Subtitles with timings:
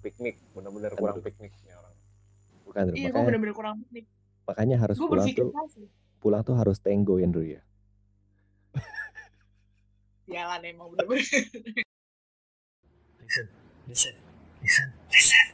[0.00, 1.94] piknik bener-bener kurang pikniknya orang
[2.64, 2.96] bukan Andrew.
[2.96, 4.06] Iya, gue bener-bener kurang piknik.
[4.48, 5.88] makanya harus Gue pulang tuh keras sih.
[6.18, 7.62] pulang tuh harus tenggo ya Andrew ya
[10.30, 11.26] Jalan emang bener-bener.
[13.20, 13.46] Listen,
[13.90, 14.14] listen,
[14.62, 15.46] listen, listen.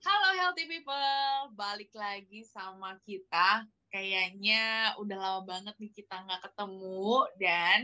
[0.00, 3.68] Halo healthy people, balik lagi sama kita.
[3.92, 7.78] Kayaknya udah lama banget nih kita nggak ketemu dan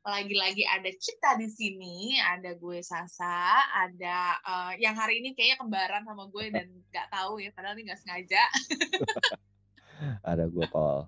[0.00, 6.02] lagi-lagi ada kita di sini, ada gue Sasa, ada eh, yang hari ini kayaknya kembaran
[6.02, 8.42] sama gue dan nggak tahu ya, padahal ini nggak sengaja.
[10.24, 11.04] ada gue Paul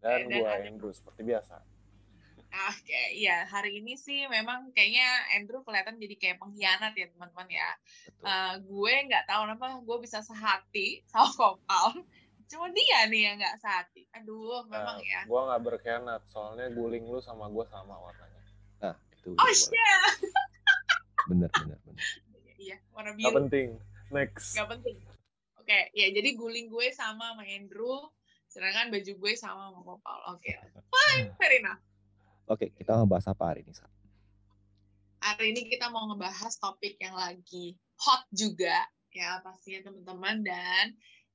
[0.00, 1.60] dan Dan ada- Andrew seperti biasa
[2.56, 5.04] Oke, iya hari ini sih memang kayaknya
[5.36, 7.68] Andrew kelihatan jadi kayak pengkhianat ya teman-teman ya.
[8.08, 12.00] betul Eh, gue nggak tahu kenapa gue bisa sehati sama Kopal.
[12.46, 14.06] Cuma dia nih yang nggak sehati.
[14.14, 15.20] Aduh, memang Nah, ya.
[15.26, 18.38] gua nggak berkhianat soalnya guling lu sama gua sama warnanya
[18.76, 19.72] nah itu Oh shit.
[21.26, 22.04] bener bener bener
[22.56, 23.34] Iya, warna biru.
[23.36, 23.68] penting
[24.10, 24.96] next Nggak penting.
[25.56, 28.06] Oke, ya jadi guling gue sama sama Andrew,
[28.46, 30.18] sedangkan baju gue sama sama Kopal.
[30.30, 30.54] Oke,
[30.86, 31.82] fine, fair enough.
[32.46, 33.90] oke kita ngebahas apa hari ini Sa?
[35.18, 40.84] Hari ini kita mau ngebahas topik yang lagi hot juga ya pastinya teman-teman dan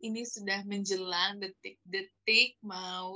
[0.02, 3.14] ini sudah menjelang detik-detik mau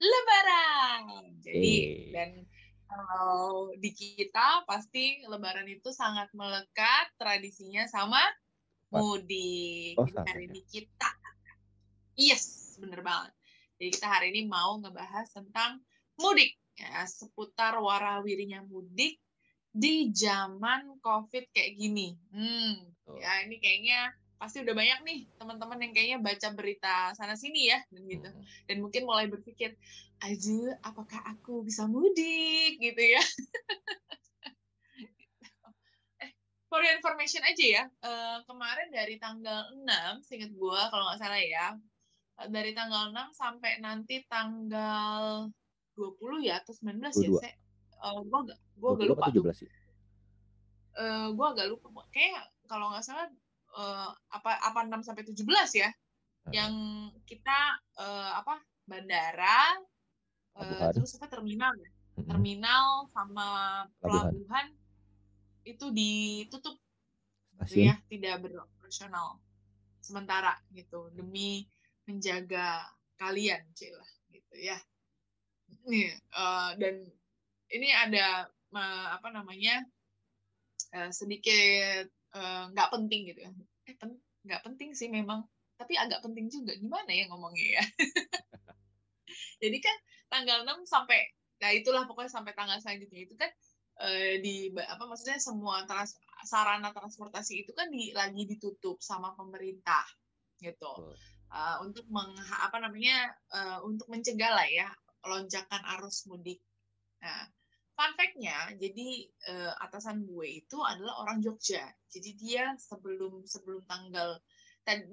[0.00, 1.36] lebaran.
[1.44, 2.10] Jadi Eh.
[2.10, 2.30] dan
[2.92, 8.20] kalau di kita pasti lebaran itu sangat melekat tradisinya sama
[8.92, 9.96] mudik.
[9.96, 10.48] Oh, hari ya.
[10.52, 11.10] ini kita
[12.16, 13.32] yes, bener banget.
[13.80, 15.80] Jadi kita hari ini mau ngebahas tentang
[16.20, 19.20] mudik ya seputar warawirinya mudik
[19.72, 22.16] di zaman covid kayak gini.
[22.28, 23.24] Hmm, Betul.
[23.24, 24.00] ya ini kayaknya
[24.42, 28.28] pasti udah banyak nih teman-teman yang kayaknya baca berita sana sini ya dan gitu.
[28.66, 29.78] Dan mungkin mulai berpikir
[30.18, 32.82] aduh apakah aku bisa mudik?
[32.82, 33.22] gitu ya.
[36.26, 36.30] Eh
[36.66, 41.38] for your information aja ya eh, kemarin dari tanggal 6 seingat gua kalau nggak salah
[41.38, 41.78] ya
[42.42, 45.46] eh, dari tanggal 6 sampai nanti tanggal
[45.94, 47.38] 20 ya atau 19 ya 22.
[47.38, 47.54] saya
[48.10, 49.22] eh, gua agak gua agak 20 lupa.
[49.22, 49.70] apa tuh 17 sih?
[50.92, 52.04] Eh gue agak lupa.
[52.12, 53.28] Kayak kalau nggak salah
[53.76, 55.44] eh, apa apa 6 sampai 17
[55.82, 55.90] ya
[56.42, 56.74] Nah, yang
[57.22, 57.58] kita
[58.02, 59.78] eh, apa bandara
[60.58, 60.90] Pelabuhan.
[60.90, 62.26] terus apa terminal ya mm-mm.
[62.26, 63.46] terminal sama
[64.02, 64.34] Pelabuhan.
[64.34, 64.66] pelabuhan
[65.62, 66.74] itu ditutup
[67.62, 69.38] gitu ya tidak beroperasional
[70.02, 71.62] sementara gitu demi
[72.10, 72.90] menjaga
[73.22, 74.76] kalian celah gitu ya
[75.86, 77.06] nih eh, dan
[77.70, 79.86] ini ada eh, apa namanya
[80.90, 83.50] eh, sedikit eh, nggak penting gitu ya
[83.88, 85.44] eh pen- nggak penting sih memang
[85.78, 87.82] tapi agak penting juga gimana ya ngomongnya ya
[89.62, 89.96] jadi kan
[90.32, 91.20] tanggal 6 sampai
[91.62, 93.50] nah itulah pokoknya sampai tanggal selanjutnya itu kan
[94.02, 100.02] eh, di apa maksudnya semua trans, sarana transportasi itu kan di, lagi ditutup sama pemerintah
[100.58, 101.14] gitu.
[101.52, 102.32] Eh, untuk meng,
[102.66, 104.88] apa namanya eh, untuk mencegah lah ya
[105.22, 106.58] lonjakan arus mudik.
[107.22, 107.46] Nah,
[108.02, 109.08] fun fact-nya, jadi
[109.46, 111.86] eh, atasan gue itu adalah orang Jogja.
[112.10, 114.42] Jadi dia sebelum sebelum tanggal
[114.82, 115.06] dan,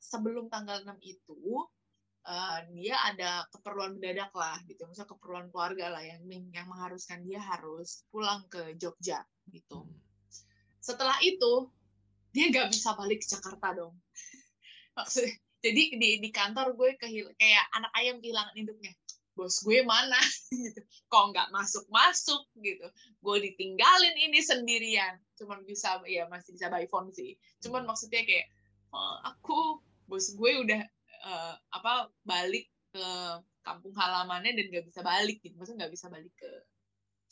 [0.00, 1.68] sebelum tanggal 6 itu
[2.24, 6.24] eh, dia ada keperluan mendadak lah gitu, misalnya keperluan keluarga lah yang
[6.56, 9.20] yang mengharuskan dia harus pulang ke Jogja
[9.52, 10.00] gitu Hmm.
[10.80, 11.68] setelah itu
[12.32, 13.94] dia nggak bisa balik ke Jakarta dong
[14.96, 18.92] maksudnya jadi di di kantor gue kehil kayak anak ayam kehilangan induknya
[19.40, 20.20] bos gue mana?
[20.52, 20.80] Gitu.
[21.08, 22.84] Kok nggak masuk masuk gitu.
[23.24, 25.16] Gue ditinggalin ini sendirian.
[25.40, 27.40] Cuman bisa ya masih bisa by phone sih.
[27.64, 28.46] Cuman maksudnya kayak
[28.92, 30.80] "Eh, aku bos gue udah
[31.24, 33.06] eh, apa balik ke
[33.64, 35.56] kampung halamannya dan nggak bisa balik gitu.
[35.56, 36.50] Maksudnya nggak bisa balik ke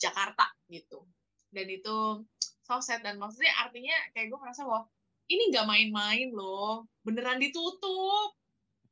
[0.01, 1.05] Jakarta gitu.
[1.53, 2.25] Dan itu
[2.65, 4.89] so sad dan maksudnya artinya kayak gue merasa bahwa
[5.29, 6.89] ini nggak main-main loh.
[7.05, 8.38] Beneran ditutup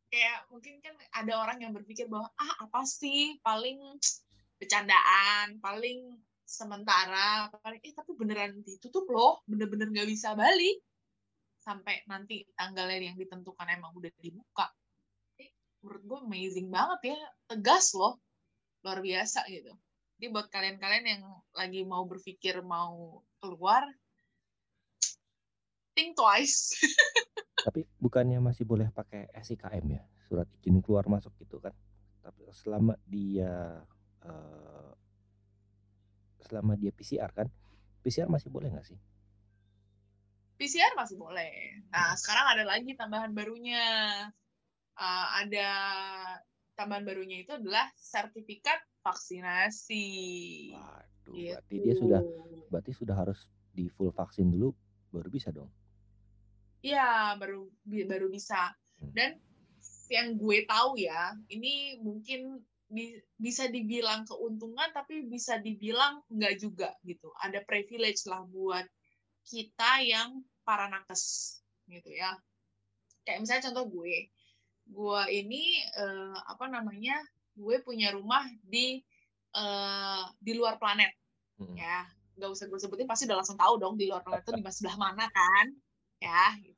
[0.08, 3.40] kayak mungkin kan ada orang yang berpikir bahwa ah apa sih?
[3.44, 4.00] Paling
[4.58, 10.80] bercandaan paling sementara paling eh tapi beneran ditutup loh bener-bener nggak bisa balik.
[11.60, 14.72] Sampai nanti tanggalnya yang ditentukan emang udah dibuka.
[15.36, 15.52] Eh,
[15.84, 17.20] menurut gue amazing banget ya.
[17.52, 18.16] Tegas loh.
[18.88, 19.76] Luar biasa gitu.
[20.18, 23.86] Jadi buat kalian-kalian yang lagi mau berpikir mau keluar,
[25.94, 26.74] think twice.
[27.68, 31.76] tapi bukannya masih boleh pakai SIKM ya surat izin keluar masuk gitu kan
[32.24, 33.84] tapi selama dia
[34.24, 34.92] eh,
[36.48, 37.52] selama dia PCR kan
[38.00, 39.00] PCR masih boleh nggak sih
[40.58, 41.86] PCR masih boleh.
[41.94, 43.86] Nah, sekarang ada lagi tambahan barunya.
[44.98, 45.70] Uh, ada
[46.74, 50.10] tambahan barunya itu adalah sertifikat vaksinasi.
[50.74, 51.54] Waduh, Gitu.
[51.54, 52.22] berarti dia sudah
[52.74, 54.74] berarti sudah harus di full vaksin dulu
[55.14, 55.70] baru bisa dong.
[56.88, 57.10] Iya,
[57.42, 58.62] baru bi- baru bisa.
[59.00, 59.12] Hmm.
[59.18, 59.32] Dan
[60.16, 62.40] yang gue tahu ya, ini mungkin
[62.88, 67.28] bi- bisa dibilang keuntungan tapi bisa dibilang enggak juga gitu.
[67.46, 68.86] Ada privilege lah buat
[69.52, 70.30] kita yang
[70.68, 71.24] para nakes
[71.92, 72.32] gitu ya.
[73.26, 74.16] Kayak misalnya contoh gue.
[74.88, 77.18] Gue ini eh, apa namanya?
[77.58, 79.02] Gue punya rumah di
[79.62, 81.12] eh, di luar planet
[81.58, 81.74] Mm-mm.
[81.74, 82.06] ya
[82.38, 84.98] nggak usah gue sebutin pasti udah langsung tahu dong di luar planet itu di sebelah
[85.02, 85.66] mana kan
[86.22, 86.77] ya gitu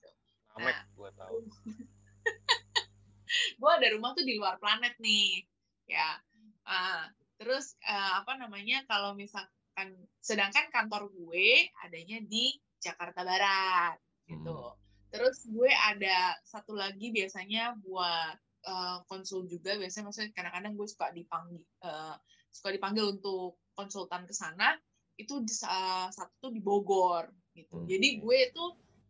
[0.51, 0.85] Namek Nah.
[0.91, 1.37] gue tahu.
[3.59, 5.45] gue ada rumah tuh di luar planet nih
[5.85, 6.17] ya
[6.63, 14.77] Ah, terus eh, apa namanya kalau misalkan sedangkan kantor gue adanya di Jakarta Barat gitu
[15.09, 21.09] terus gue ada satu lagi biasanya buat eh, konsul juga biasanya maksudnya kadang-kadang gue suka
[21.09, 22.15] dipanggil eh,
[22.49, 24.77] suka dipanggil untuk konsultan ke sana
[25.17, 27.89] itu di, sa- satu tuh di Bogor gitu Hmm.
[27.89, 28.63] jadi gue itu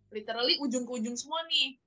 [0.09, 1.77] literally ujung ke ujung semua nih.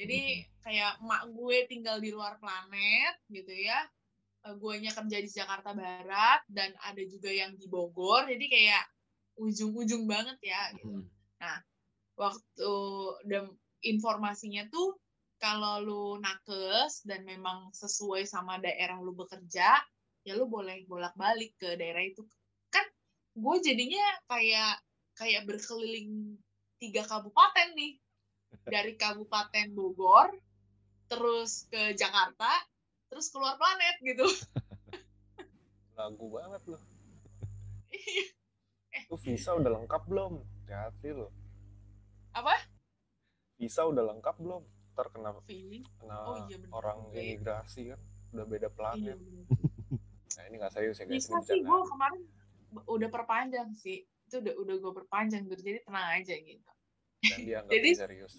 [0.00, 0.20] Jadi
[0.64, 3.84] kayak emak gue tinggal di luar planet gitu ya.
[4.48, 8.24] Eh, guanya kerja di Jakarta Barat dan ada juga yang di Bogor.
[8.28, 8.84] Jadi kayak
[9.40, 11.04] ujung-ujung banget ya gitu.
[11.40, 11.60] Mm.
[12.20, 12.74] waktu
[13.24, 13.48] dan
[13.80, 14.92] informasinya tuh
[15.40, 19.80] kalau lu nakes dan memang sesuai sama daerah lu bekerja
[20.20, 22.20] ya lu boleh bolak-balik ke daerah itu.
[22.68, 22.84] Kan
[23.32, 24.84] gue jadinya kayak
[25.16, 26.36] kayak berkeliling
[26.80, 28.00] tiga kabupaten nih
[28.64, 30.32] dari kabupaten Bogor
[31.06, 32.48] terus ke Jakarta
[33.12, 34.26] terus keluar planet gitu
[36.00, 36.80] Lagu banget lo.
[39.12, 40.40] Lu visa udah lengkap belum?
[40.64, 41.28] Hati-hati lo.
[42.32, 42.56] apa
[43.60, 44.64] Visa udah lengkap belum?
[44.96, 45.36] Ntar kena,
[46.00, 47.36] kena Oh iya, bener orang juga ya.
[47.36, 48.00] imigrasi kan.
[48.32, 49.18] Udah beda iya planet.
[49.20, 49.44] bener.
[50.30, 51.28] Nah ini gak serius ya guys.
[51.28, 52.22] Ini sih gue kemarin
[52.88, 54.00] udah perpanjang sih
[54.30, 56.70] itu udah udah gue perpanjang gitu jadi tenang aja gitu.
[57.26, 58.32] Dan dia Jadi- serius.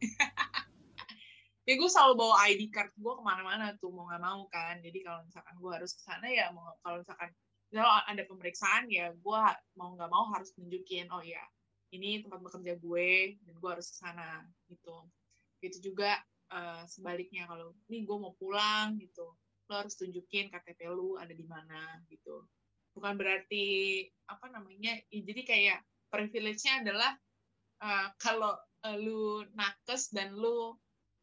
[1.68, 4.78] ya gue selalu bawa ID card gue ke mana-mana tuh mau nggak mau kan.
[4.78, 7.34] Jadi kalau misalkan gue harus ke sana ya mau kalau misalkan
[7.74, 9.40] kalau ada pemeriksaan ya gue
[9.74, 11.42] mau nggak mau harus tunjukin oh ya
[11.90, 13.10] ini tempat bekerja gue
[13.42, 15.10] dan gue harus ke sana gitu.
[15.58, 16.22] Gitu juga
[16.54, 19.34] eh, sebaliknya kalau ini gue mau pulang gitu.
[19.66, 22.46] Lo harus tunjukin KTP lu ada di mana gitu
[22.94, 23.66] bukan berarti
[24.26, 25.78] apa namanya ya, jadi kayak
[26.10, 27.12] privilege-nya adalah
[27.82, 28.54] eh, kalau
[28.86, 30.74] eh, lu nakes dan lu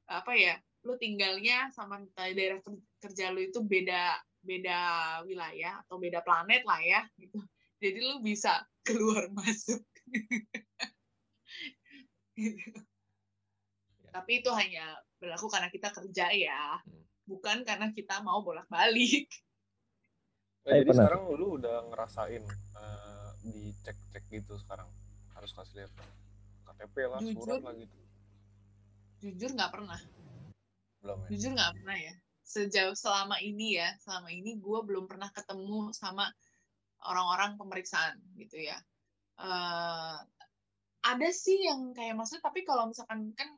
[0.08, 0.56] apa ya
[0.88, 4.80] lu tinggalnya sama daerah ker- kerja lu itu beda beda
[5.28, 7.44] wilayah atau beda planet lah ya gitu
[7.84, 9.84] jadi lu bisa keluar masuk
[12.38, 12.54] Gitu.
[12.70, 14.14] Ya.
[14.14, 17.02] tapi itu hanya berlaku karena kita kerja ya Hmm.
[17.26, 19.26] bukan karena kita mau bolak balik
[20.68, 21.00] Nah, Eh, jadi pernah.
[21.02, 22.44] sekarang lu udah ngerasain
[22.76, 24.90] eh, dicek-cek gitu sekarang.
[25.32, 25.92] Harus kasih lihat
[26.68, 27.40] KTP lah, Jujur.
[27.40, 27.96] surat lah gitu.
[29.18, 29.98] jujur nggak pernah
[31.02, 31.28] Belum ya?
[31.28, 36.30] jujur nggak pernah ya sejauh selama ini ya selama ini gue belum pernah ketemu sama
[37.02, 38.78] orang-orang pemeriksaan gitu ya
[39.38, 40.18] Eh,
[41.04, 43.50] ada sih yang kayak maksudnya tapi kalau misalkan kan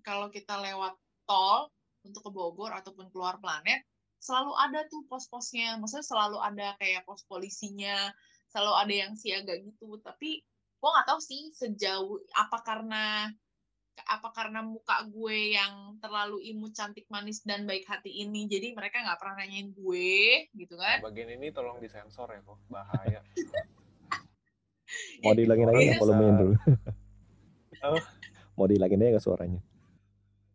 [0.00, 1.70] kalau kita lewat tol
[2.02, 3.82] untuk ke Bogor ataupun keluar planet
[4.20, 8.12] selalu ada tuh pos-posnya maksudnya selalu ada kayak pos polisinya
[8.52, 10.44] selalu ada yang siaga gitu tapi
[10.80, 13.32] gue nggak tahu sih sejauh apa karena
[14.00, 19.00] apa karena muka gue yang terlalu imut cantik manis dan baik hati ini jadi mereka
[19.04, 23.20] nggak pernah nanyain gue gitu kan Nah, bagian ini tolong disensor ya kok, bahaya.
[25.22, 25.84] Mau dihilangin aja Iya.
[25.92, 26.54] nggak volumenya dulu.
[28.56, 29.60] Mau dihilangin aja nggak suaranya?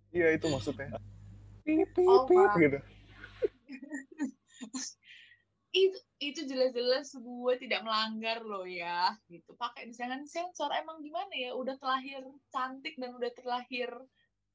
[0.09, 0.89] Iya itu maksudnya.
[1.65, 2.81] Pip, pip, Oh, pip,
[4.75, 4.93] Gitu.
[5.75, 11.51] itu itu jelas-jelas gue tidak melanggar loh ya gitu pakai jangan sensor emang gimana ya
[11.51, 13.91] udah terlahir cantik dan udah terlahir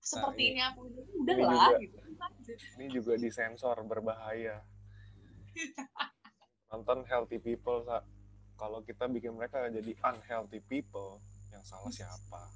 [0.00, 1.04] seperti ini- ini apa udah
[1.36, 1.84] ini lah juga.
[1.84, 1.98] gitu
[2.80, 4.64] Ini juga disensor berbahaya.
[6.72, 7.84] Nonton healthy people.
[8.56, 11.20] Kalau kita bikin mereka jadi unhealthy people,
[11.52, 12.48] yang salah siapa?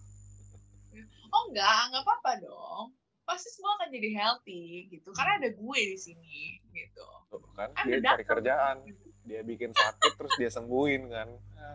[1.34, 2.94] oh enggak nggak apa-apa dong
[3.24, 7.06] pasti semua akan jadi healthy gitu karena ada gue di sini gitu.
[7.30, 8.76] Tuh, kan Kan dia cari kerjaan.
[9.24, 11.28] Dia bikin sakit terus dia sembuhin kan.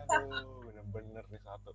[0.06, 1.72] Aduh, bener-bener nih satu.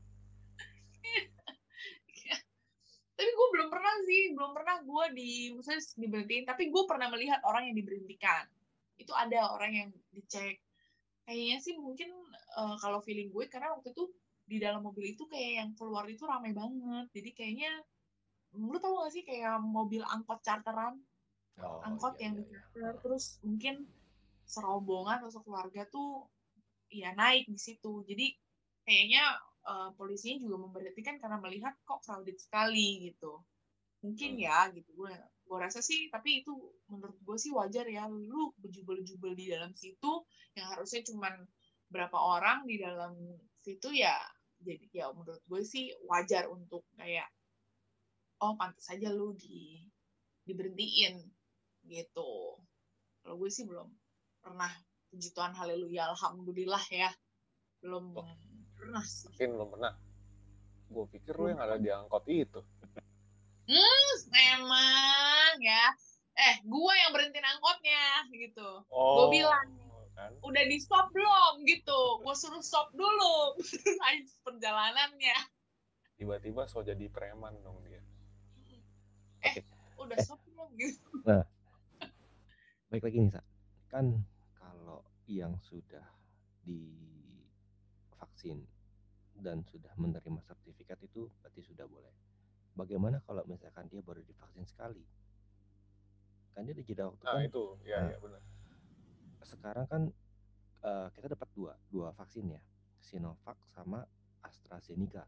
[3.15, 6.46] tapi gue belum pernah sih belum pernah gue di misalnya diberhentiin.
[6.48, 8.46] Tapi gue pernah melihat orang yang diberhentikan.
[8.96, 10.62] Itu ada orang yang dicek.
[11.25, 12.13] Kayaknya sih mungkin
[12.55, 14.13] eh, kalau feeling gue karena waktu itu
[14.46, 17.10] di dalam mobil itu kayak yang keluar itu ramai banget.
[17.12, 17.72] Jadi kayaknya
[18.55, 20.96] lu tau gak sih kayak mobil angkot charteran
[21.64, 22.90] Oh, angkot iya, yang iya, iya.
[23.00, 23.88] terus mungkin
[24.44, 26.28] serombongan atau sekeluarga tuh
[26.92, 28.04] ya naik di situ.
[28.04, 28.36] Jadi
[28.84, 29.24] kayaknya
[29.66, 33.40] uh, polisinya juga memberhentikan karena melihat kok crowded sekali gitu.
[34.04, 34.44] Mungkin Hmm.
[34.46, 35.14] ya gitu gue
[35.46, 36.54] gue rasa sih tapi itu
[36.90, 40.26] menurut gue sih wajar ya lu bejubel-jubel di dalam situ
[40.58, 41.46] yang harusnya cuman
[41.90, 43.14] berapa orang di dalam
[43.62, 44.18] situ ya
[44.58, 47.30] jadi ya menurut gue sih wajar untuk kayak
[48.42, 49.86] oh pantas saja lu di
[50.50, 51.22] diberhentiin
[51.88, 52.58] gitu
[53.20, 53.89] kalau gue sih belum
[54.39, 54.70] pernah
[55.08, 57.10] puji Tuhan haleluya alhamdulillah ya
[57.80, 58.25] belum Oh.
[58.75, 59.94] pernah sih Mungkin belum pernah.
[60.86, 62.62] Gue pikir lu yang ada di angkot itu.
[64.27, 65.89] memang ya
[66.36, 69.30] eh gue yang berhentiin angkotnya gitu Oh.
[69.30, 69.65] bilang.
[70.13, 70.32] Kan?
[70.42, 73.60] udah di stop belum gitu gue suruh stop dulu
[74.00, 75.36] lanjut perjalanannya
[76.15, 78.00] Tiba-tiba so jadi preman dong dia.
[79.42, 79.60] eh
[79.98, 81.20] udah stop belum gitu
[82.96, 83.44] Baik lagi nih, Sa.
[83.92, 84.24] Kan
[84.56, 86.16] kalau yang sudah
[86.64, 88.64] divaksin
[89.36, 92.16] dan sudah menerima sertifikat itu berarti sudah boleh.
[92.72, 95.04] Bagaimana kalau misalkan dia baru divaksin sekali?
[96.56, 97.44] Kan dia ada jeda waktu Nah kan.
[97.44, 98.16] itu, ya Nah.
[98.16, 98.40] ya benar.
[99.44, 100.02] Sekarang kan
[100.80, 102.64] eh, kita dapat dua, dua vaksin ya.
[103.04, 104.08] Sinovac sama
[104.40, 105.28] AstraZeneca.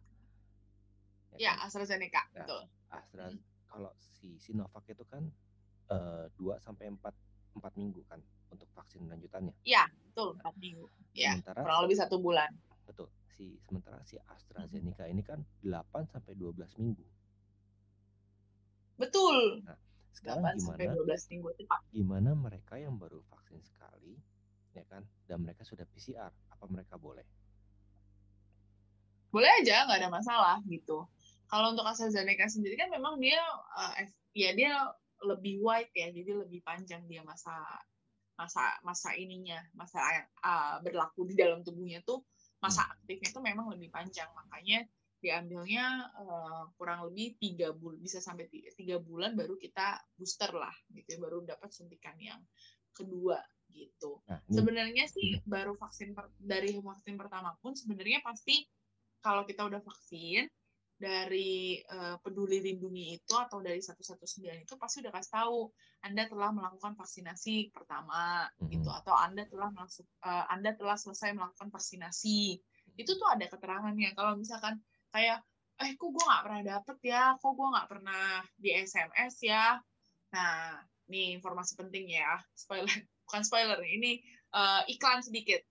[1.36, 1.68] ya kan?
[1.68, 3.44] AstraZeneca Nah, betul Astra Hmm.
[3.68, 5.28] kalau si Sinovac itu kan
[5.92, 7.27] eh, 2 sampai 4
[7.60, 8.20] 4 minggu kan
[8.54, 9.54] untuk vaksin lanjutannya.
[10.08, 12.50] betul empat minggu ya Sementara kurang lebih satu bulan
[12.90, 17.06] betul si sementara si AstraZeneca ini kan 8 sampai 12 minggu.
[18.98, 19.62] betul
[20.16, 24.18] Sekarang 8 sampai gimana 12 minggu cepat gimana mereka yang baru vaksin sekali
[24.74, 27.26] ya kan dan mereka sudah PCR apa mereka boleh?
[29.28, 31.06] boleh aja nggak ada masalah gitu
[31.48, 33.38] kalau untuk AstraZeneca sendiri kan memang dia
[33.76, 33.94] uh,
[34.34, 34.72] ya dia
[35.26, 37.54] lebih wide ya jadi lebih panjang dia masa
[38.38, 39.98] masa masa ininya masa
[40.46, 42.22] uh, berlaku di dalam tubuhnya tuh
[42.62, 44.30] masa aktifnya itu memang lebih panjang.
[44.34, 44.86] Makanya
[45.18, 51.18] diambilnya uh, kurang lebih tiga bulan bisa sampai tiga, bulan baru kita booster lah gitu
[51.18, 52.42] ya, baru dapat suntikan yang
[52.94, 53.42] kedua
[53.74, 54.22] gitu.
[54.30, 58.66] Nah, sebenarnya sih baru vaksin per- dari vaksin pertama pun sebenarnya pasti
[59.22, 60.46] kalau kita udah vaksin
[60.98, 65.60] dari eh, peduli lindungi itu atau dari 119 itu pasti udah kasih tahu
[66.02, 68.70] Anda telah melakukan vaksinasi pertama Mhm.
[68.74, 72.58] gitu atau Anda telah masuk eh, Anda telah selesai melakukan vaksinasi.
[72.98, 74.18] Itu tuh ada keterangannya.
[74.18, 74.82] Kalau misalkan
[75.14, 75.46] kayak
[75.78, 77.24] eh kok gue nggak pernah dapet ya?
[77.38, 78.26] Kok gue nggak pernah
[78.58, 79.78] di SMS ya?
[80.34, 82.42] Nah ini informasi penting ya.
[82.58, 82.90] Spoiler
[83.30, 84.18] bukan spoiler ini
[84.50, 85.62] eh, iklan sedikit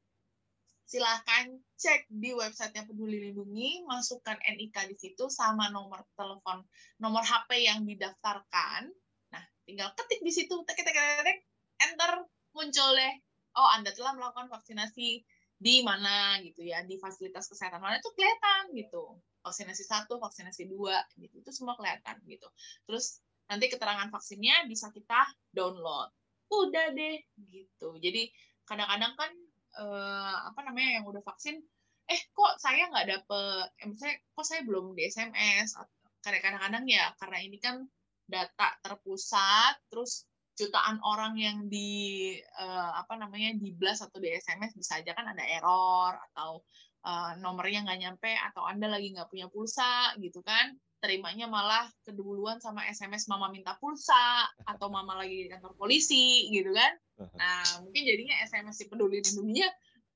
[0.87, 6.63] silakan cek di websitenya Peduli Lindungi, masukkan NIK di situ sama nomor telepon,
[7.03, 8.87] nomor HP yang didaftarkan.
[9.35, 11.39] Nah, tinggal ketik di situ, tek tek, tek,
[11.83, 12.25] enter
[12.55, 13.15] muncul deh.
[13.59, 15.27] Oh, Anda telah melakukan vaksinasi
[15.57, 19.19] di mana gitu ya, di fasilitas kesehatan mana itu kelihatan gitu.
[19.43, 21.43] Vaksinasi satu, vaksinasi dua, gitu.
[21.43, 22.47] Itu semua kelihatan gitu.
[22.87, 26.15] Terus nanti keterangan vaksinnya bisa kita download.
[26.47, 27.19] Udah deh
[27.51, 27.99] gitu.
[27.99, 28.31] Jadi
[28.69, 29.33] kadang-kadang kan
[29.81, 31.61] eh, apa namanya yang udah vaksin
[32.07, 35.75] eh kok saya nggak dapet eh, misalnya kok saya belum di SMS
[36.23, 37.87] Kadang- kadang-kadang ya karena ini kan
[38.27, 44.75] data terpusat terus jutaan orang yang di eh, apa namanya di blast atau di SMS
[44.75, 46.65] bisa aja kan ada error atau
[47.07, 52.57] eh, nomornya nggak nyampe atau anda lagi nggak punya pulsa gitu kan terimanya malah keduluan
[52.59, 58.03] sama SMS mama minta pulsa atau mama lagi di kantor polisi gitu kan Nah, mungkin
[58.05, 59.69] jadinya SMS si peduli lindunginya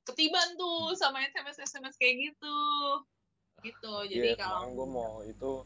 [0.04, 2.58] ketiban tuh sama SMS-SMS kayak gitu.
[3.64, 3.92] Gitu.
[4.12, 5.64] Jadi Iya, kalau gue mau itu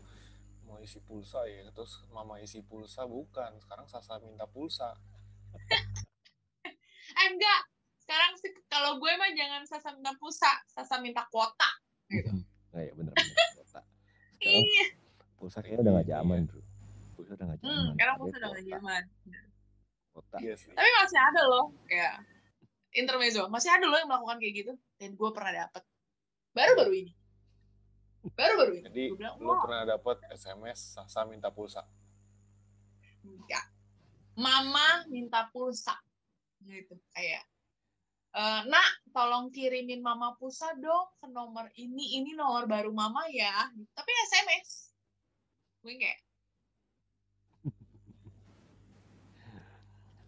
[0.66, 4.94] mau isi pulsa ya, terus mama isi pulsa bukan, sekarang Sasa minta pulsa.
[7.18, 7.60] eh enggak,
[8.02, 11.70] sekarang sih kalau gue mah jangan sasa minta pulsa, sasa minta kuota.
[12.10, 12.30] Gitu.
[12.74, 13.38] Nah, ya bener bener.
[13.62, 13.86] Sekarang
[14.44, 14.86] Iya.
[15.44, 16.60] Pulsa kayaknya udah nggak zaman, Bro.
[17.12, 17.68] Pulsa udah nggak zaman.
[17.68, 18.72] Hmm, sekarang Ada pulsa udah nggak kuota.
[18.72, 19.02] zaman.
[20.08, 20.36] Kota.
[20.40, 20.72] Iya sih.
[20.72, 22.10] Tapi masih ada loh, ya
[22.94, 23.42] intermezzo.
[23.50, 24.72] Masih ada loh yang melakukan kayak gitu.
[24.96, 25.82] Dan gue pernah dapet.
[26.54, 27.12] Baru-baru ini.
[28.32, 28.84] Baru-baru ini.
[28.88, 31.82] Jadi Gue bilang, lu wah, pernah dapat SMS Sasa minta pulsa.
[33.20, 33.66] enggak.
[34.34, 35.98] Mama minta pulsa.
[36.62, 37.44] Gitu, kayak
[38.32, 42.18] "Eh, nak, tolong kirimin mama pulsa dong ke nomor ini.
[42.18, 43.68] Ini nomor baru mama ya.
[43.92, 44.93] Tapi SMS.
[45.84, 46.18] Gue kayak,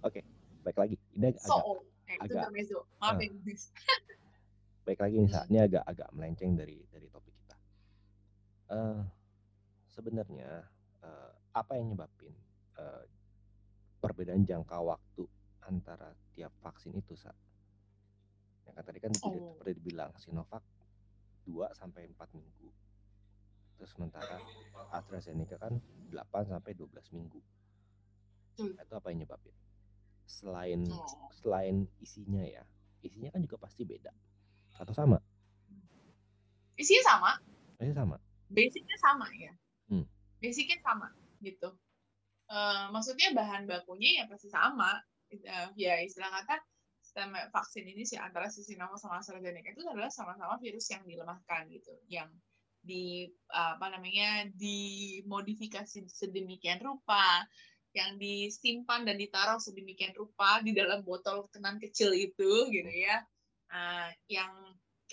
[0.03, 0.21] Oke,
[0.61, 0.95] baik lagi.
[1.13, 1.81] Ini agak, so.
[2.07, 2.79] Eh, itu agak- intermezzo.
[3.01, 3.65] Maaf ya, guys.
[4.87, 7.57] baik lagi saat ini agak agak melenceng dari dari topik kita.
[8.71, 9.01] Eh
[9.91, 10.63] sebenarnya
[11.03, 12.31] eh, apa yang nyebabin
[12.77, 13.03] eh,
[13.99, 15.27] perbedaan jangka waktu
[15.65, 17.35] antara tiap vaksin itu sa
[18.63, 19.59] yang kan tadi kan Oh.
[19.59, 20.63] seperti dibilang Sinovac
[21.43, 22.71] 2 sampai 4 minggu
[23.77, 24.41] terus sementara
[24.93, 25.77] AstraZeneca kan
[26.11, 27.41] 8 sampai 12 minggu
[28.57, 28.73] Betul.
[28.73, 29.57] itu apa yang nyebabin
[30.27, 31.31] selain Oh.
[31.31, 32.65] selain isinya ya
[33.05, 34.11] isinya kan juga pasti beda
[34.77, 35.21] atau sama
[36.77, 37.33] Isinya sama,
[37.81, 38.17] Pasti sama
[38.53, 39.53] basicnya sama ya.
[39.89, 40.07] Hmm.
[40.39, 41.09] Basicnya sama
[41.41, 41.73] gitu.
[42.47, 45.01] Eh, maksudnya bahan bakunya ya pasti sama.
[45.33, 46.61] Eh, ya istilah kata
[47.49, 51.97] vaksin ini sih antara si Sinovac sama AstraZeneca itu adalah sama-sama virus yang dilemahkan gitu,
[52.13, 52.29] yang
[52.87, 57.45] di apa namanya dimodifikasi sedemikian rupa,
[57.97, 63.25] yang disimpan dan ditaruh sedemikian rupa di dalam botol kenan kecil itu gitu ya,
[63.67, 64.53] Eh, yang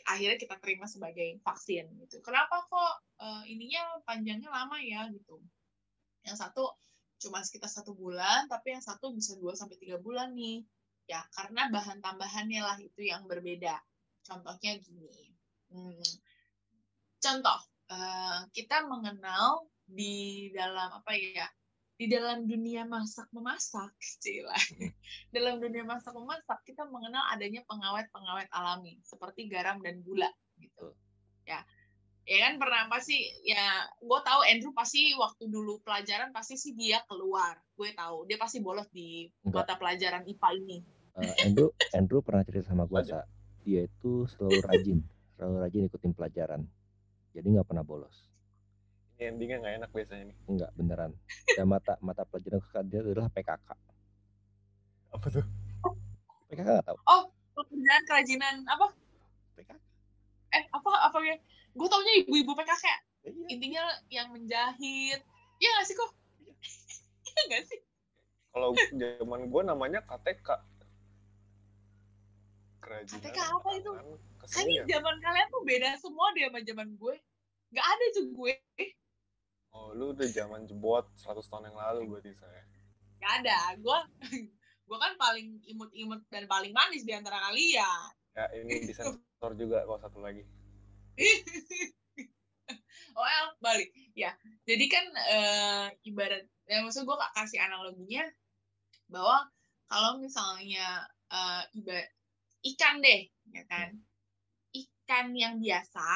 [0.05, 2.21] akhirnya kita terima sebagai vaksin gitu.
[2.21, 2.93] Kenapa kok
[3.25, 5.41] eh, ininya panjangnya lama ya gitu?
[6.27, 6.63] Yang satu
[7.23, 10.61] cuma sekitar satu bulan, tapi yang satu bisa 2 sampai tiga bulan nih.
[11.09, 13.75] Ya karena bahan tambahannya lah itu yang berbeda.
[14.23, 15.33] Contohnya gini,
[15.73, 15.99] hmm,
[17.23, 21.47] contoh eh, kita mengenal di dalam apa ya?
[21.93, 24.57] Di dalam dunia masak memasak, cila.
[25.35, 30.27] dalam dunia masak memasak kita mengenal adanya pengawet-pengawet alami seperti garam dan gula
[30.59, 30.93] gitu
[31.43, 31.59] ya
[32.23, 37.03] ya kan pernah pasti ya gue tahu Andrew pasti waktu dulu pelajaran pasti sih dia
[37.03, 39.67] keluar gue tahu dia pasti bolos di Enggak.
[39.67, 40.79] mata pelajaran IPA ini
[41.13, 42.89] Eh, Andrew Andrew pernah cerita sama.
[43.05, 43.21] Sa.
[43.61, 44.99] dia itu selalu rajin
[45.37, 46.61] selalu rajin ikutin pelajaran
[47.33, 48.29] jadi nggak pernah bolos.
[49.17, 50.37] Ini endingnya nggak enak biasanya nih.
[50.45, 51.11] Enggak beneran.
[51.57, 53.69] Dan mata mata pelajaran kesukaan dia adalah PKK
[55.13, 55.45] Apa tuh?
[56.49, 56.97] PKK nggak tahu.
[57.53, 58.87] Pekerjaan kerajinan apa?
[59.57, 59.81] PKK
[60.53, 61.37] eh apa apa ya?
[61.73, 62.97] Gue taunya ibu-ibu PKK iya.
[63.49, 65.21] Intinya yang menjahit.
[65.57, 66.11] Ya nggak sih kok?
[67.25, 67.79] Ya nggak sih?
[68.53, 70.61] Kalau zaman gue namanya KTK.
[72.83, 73.23] Kerajinan.
[73.23, 73.91] KTK apa itu?
[74.43, 74.85] kayaknya kesenian.
[74.91, 77.15] zaman kalian tuh beda semua deh sama zaman gue
[77.71, 78.53] nggak ada tuh gue
[79.73, 82.61] Oh, lu udah zaman jebot 100 tahun yang lalu berarti saya.
[83.17, 83.57] Gak ada.
[83.81, 83.97] Gue
[84.87, 88.13] gue kan paling imut-imut dan paling manis di antara kalian.
[88.37, 90.45] Ya, ini disensor juga kok satu lagi.
[93.17, 93.89] oh, El, balik.
[94.13, 94.37] Ya,
[94.69, 98.29] jadi kan eh, ibarat, ya maksud gue kasih analoginya
[99.09, 99.49] bahwa
[99.89, 102.13] kalau misalnya eh, ibarat
[102.63, 103.21] ikan deh,
[103.51, 103.89] ya kan,
[104.71, 106.07] ikan yang biasa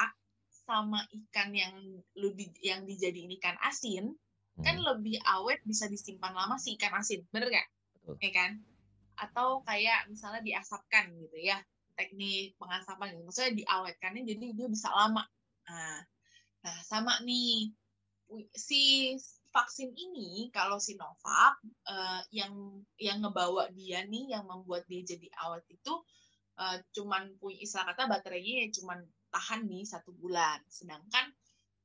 [0.48, 1.74] sama ikan yang
[2.20, 4.12] lu di, yang dijadiin ikan asin
[4.58, 7.68] kan Hmm, lebih awet bisa disimpan lama si ikan asin, bener nggak?
[7.94, 8.14] Betul.
[8.18, 8.50] Ya kan?
[9.14, 11.62] Atau kayak misalnya diasapkan gitu ya,
[11.94, 13.22] teknik pengasapan gitu.
[13.22, 15.22] Maksudnya diawetkannya jadi dia bisa lama.
[15.70, 16.02] Nah,
[16.66, 17.70] nah sama nih
[18.54, 19.14] si
[19.54, 25.64] vaksin ini kalau Sinovac eh, yang yang ngebawa dia nih, yang membuat dia jadi awet
[25.70, 25.92] itu
[26.58, 28.98] eh, cuman punya istilah kata baterainya ya cuman
[29.30, 30.60] tahan di satu bulan.
[30.68, 31.30] Sedangkan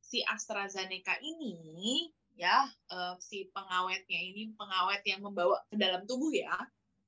[0.03, 6.57] si AstraZeneca ini ya eh, si pengawetnya ini pengawet yang membawa ke dalam tubuh ya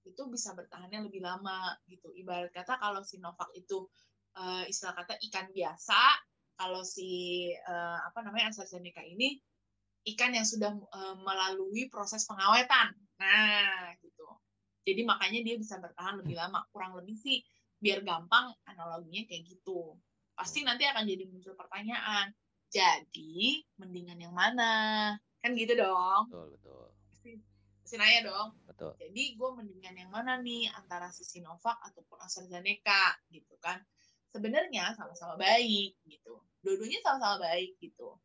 [0.06, 2.13] itu bisa bertahannya lebih lama gitu.
[2.13, 3.89] Ibarat kata kalau Sinovac itu
[4.38, 5.99] eh, istilah kata ikan biasa
[6.56, 9.41] kalau si eh, apa namanya AstraZeneca ini
[10.15, 12.93] ikan yang sudah eh, melalui proses pengawetan.
[13.17, 14.30] Nah gitu.
[14.86, 16.62] Jadi makanya dia bisa bertahan lebih lama.
[16.69, 17.41] Kurang lebih sih
[17.86, 19.93] biar gampang analoginya kayak gitu.
[20.34, 22.34] Pasti nanti akan jadi muncul pertanyaan
[22.74, 25.13] jadi mendingan yang mana?
[25.45, 26.34] Kan gitu dong.
[26.34, 26.86] Betul betul.
[27.13, 27.30] Pasti
[27.86, 28.50] pasti nanya dong.
[28.65, 28.91] Betul.
[28.98, 33.21] Jadi gue mendingan yang mana nih antara si Sinovac ataupun AstraZeneca?
[33.30, 33.78] Gitu kan.
[34.34, 36.41] Sebenarnya sama-sama baik gitu.
[36.65, 38.17] Dua-duanya sama-sama baik gitu.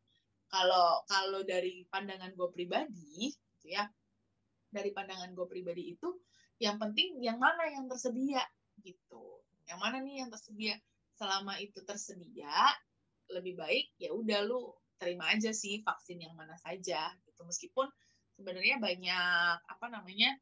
[0.49, 3.85] Kalau kalau dari pandangan gue pribadi gitu ya
[4.71, 6.09] dari pandangan gue pribadi itu
[6.57, 8.41] yang penting yang mana yang tersedia
[8.81, 9.40] gitu
[9.71, 10.75] yang mana nih yang tersedia?
[11.15, 12.51] Selama itu tersedia
[13.31, 17.41] lebih baik ya udah lu terima aja sih vaksin yang mana saja gitu.
[17.47, 17.87] Meskipun
[18.35, 20.35] sebenarnya banyak apa namanya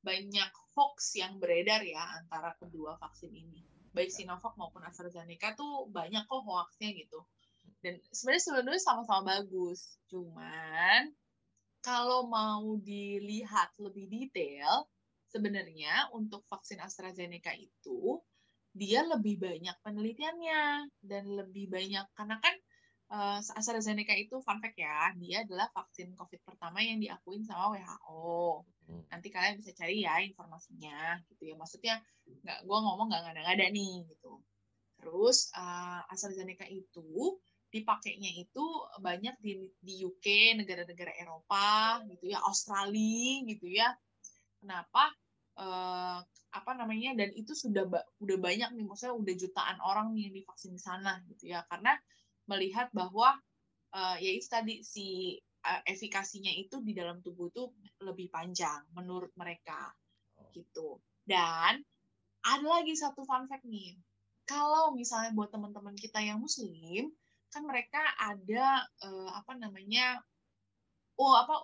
[0.00, 3.60] banyak hoax yang beredar ya antara kedua vaksin ini.
[3.92, 7.20] Baik Sinovac maupun AstraZeneca tuh banyak kok hoaxnya gitu.
[7.84, 11.12] Dan sebenarnya sebenarnya sama-sama bagus cuman
[11.84, 14.88] kalau mau dilihat lebih detail
[15.28, 18.20] sebenarnya untuk vaksin AstraZeneca itu
[18.70, 22.54] dia lebih banyak penelitiannya dan lebih banyak karena kan
[23.10, 28.62] uh, AstraZeneca itu fun fact ya dia adalah vaksin COVID pertama yang diakuin sama WHO
[28.90, 29.06] Hmm.
[29.06, 31.54] nanti kalian bisa cari ya informasinya gitu ya.
[31.54, 31.94] Maksudnya
[32.42, 34.42] nggak gue ngomong nggak ngada-ngada nih gitu.
[34.98, 37.38] Terus uh, AstraZeneca itu
[37.70, 38.64] dipakainya itu
[38.98, 43.94] banyak di, di UK negara-negara Eropa gitu ya Australia gitu ya.
[44.58, 45.14] Kenapa
[45.58, 46.18] eh,
[46.50, 50.34] apa namanya dan itu sudah ba- udah banyak nih maksudnya udah jutaan orang nih yang
[50.42, 51.62] divaksin di sana gitu ya.
[51.70, 51.94] Karena
[52.50, 53.38] melihat bahwa
[53.94, 57.62] eh, ya itu tadi si eh, efikasinya itu di dalam tubuh itu
[58.02, 59.92] lebih panjang menurut mereka
[60.54, 60.98] gitu.
[61.26, 61.82] Dan
[62.44, 63.96] ada lagi satu fun fact nih.
[64.48, 67.10] Kalau misalnya buat teman-teman kita yang muslim
[67.50, 70.22] kan mereka ada eh, apa namanya
[71.22, 71.54] oh apa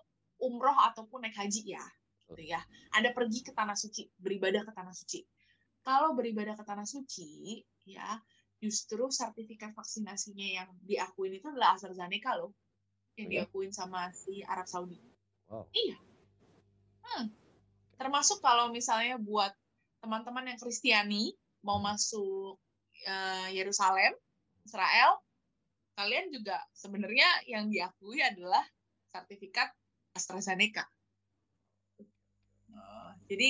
[0.47, 1.85] umroh ataupun naik haji ya
[2.27, 2.61] gitu ya
[2.95, 5.23] ada pergi ke tanah suci beribadah ke tanah suci
[5.87, 8.19] kalau beribadah ke tanah suci ya
[8.59, 12.51] justru sertifikat vaksinasinya yang diakuin itu adalah AstraZeneca loh
[13.15, 13.43] yang Oh ya?
[13.47, 14.99] diakuin sama si Arab Saudi
[15.47, 15.71] Wow.
[15.71, 15.95] iya
[17.07, 17.31] Hmm.
[18.03, 19.55] termasuk kalau misalnya buat
[20.03, 21.31] teman-teman yang Kristiani
[21.63, 22.59] mau masuk
[23.07, 24.11] eh, Yerusalem
[24.67, 25.23] Israel
[25.95, 28.61] kalian juga sebenarnya yang diakui adalah
[29.09, 29.73] sertifikat
[30.13, 30.85] AstraZeneca.
[33.27, 33.49] Jadi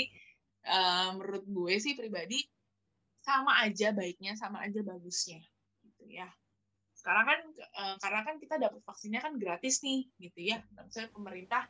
[0.66, 2.42] eh, menurut gue sih pribadi
[3.22, 5.42] sama aja baiknya, sama aja bagusnya,
[5.82, 6.28] gitu ya.
[6.94, 10.58] Sekarang kan eh, karena kan kita dapat vaksinnya kan gratis nih, gitu ya.
[10.74, 11.66] Maksudnya pemerintah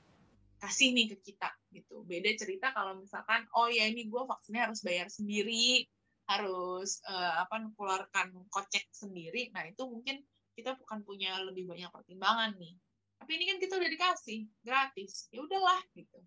[0.57, 2.05] kasih nih ke kita, gitu.
[2.09, 5.85] Beda cerita kalau misalkan, oh ya ini gue vaksinnya harus bayar sendiri,
[6.27, 9.53] harus eh, apa keluarkan kocek sendiri.
[9.55, 10.21] Nah itu mungkin
[10.57, 12.75] kita bukan punya lebih banyak pertimbangan nih.
[13.17, 16.21] Tapi ini kan kita udah dikasih gratis, ya udahlah gitu.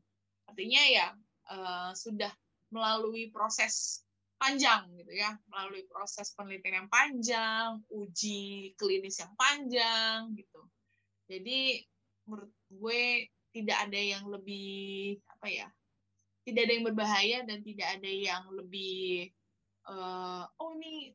[0.49, 1.07] Artinya ya
[1.49, 2.31] eh, sudah
[2.69, 4.05] melalui proses
[4.39, 10.61] panjang gitu ya, melalui proses penelitian yang panjang, uji klinis yang panjang gitu.
[11.27, 11.83] Jadi
[12.29, 13.03] menurut gue
[13.51, 15.67] tidak ada yang lebih apa ya,
[16.45, 19.27] tidak ada yang berbahaya dan tidak ada yang lebih
[19.89, 21.11] eh, oh ini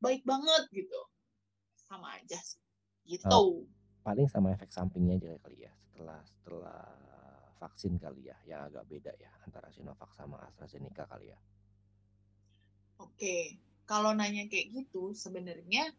[0.00, 1.00] baik banget gitu,
[1.86, 2.38] sama aja
[3.06, 3.26] gitu.
[4.06, 6.82] paling sama efek sampingnya aja kali ya setelah setelah
[7.56, 11.38] vaksin kali ya yang agak beda ya antara Sinovac sama AstraZeneca kali ya
[12.96, 15.92] Oke, kalau nanya kayak gitu sebenarnya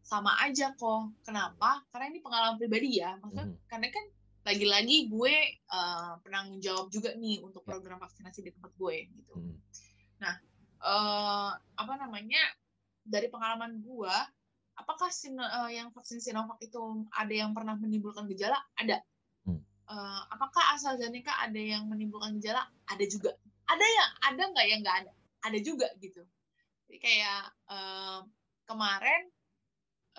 [0.00, 1.10] sama aja kok.
[1.26, 1.82] Kenapa?
[1.90, 3.18] Karena ini pengalaman pribadi ya.
[3.18, 3.58] Maksudnya Mhm.
[3.66, 4.04] karena kan
[4.46, 7.74] lagi-lagi gue eh, penanggung jawab juga nih untuk Ya.
[7.74, 9.34] program vaksinasi di tempat gue gitu.
[9.34, 9.58] Hmm.
[10.78, 12.38] eh apa namanya?
[13.02, 14.14] Dari pengalaman gue,
[14.78, 16.78] apakah Sino- eh, yang vaksin Sinovac itu
[17.10, 18.54] ada yang pernah menimbulkan gejala?
[18.78, 19.02] Ada.
[19.88, 22.68] Eh, apakah AstraZeneca ada yang menimbulkan gejala?
[22.92, 23.32] Ada juga.
[23.68, 25.12] Ada yang ada nggak yang nggak ada?
[25.48, 26.20] Ada juga gitu.
[26.88, 28.20] Jadi kayak eh,
[28.68, 29.22] kemarin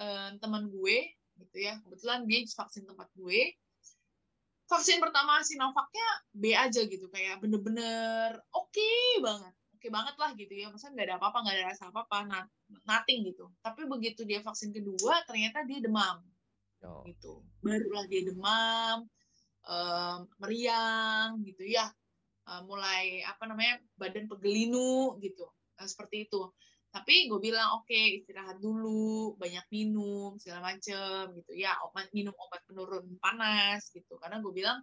[0.01, 0.97] eh, teman gue
[1.39, 3.53] gitu ya, kebetulan dia vaksin tempat gue.
[4.69, 10.69] Vaksin pertama Sinovacnya B aja gitu, kayak bener-bener oke banget, oke banget lah gitu ya.
[10.69, 12.43] Maksudnya nggak ada apa-apa, nggak ada rasa apa-apa, nah,
[12.85, 13.49] nothing gitu.
[13.65, 16.21] Tapi begitu dia vaksin kedua, ternyata dia demam
[16.79, 17.43] Oh, gitu.
[17.59, 19.03] Barulah dia demam,
[19.65, 21.87] em, meriang gitu ya.
[22.49, 25.45] Eh, mulai apa namanya badan pegelinu gitu.
[25.77, 26.41] Nah, seperti itu.
[26.89, 31.77] Tapi gue bilang oke istirahat dulu, banyak minum segala macem gitu ya.
[31.85, 34.17] Obat minum obat penurun panas gitu.
[34.17, 34.81] Karena gue bilang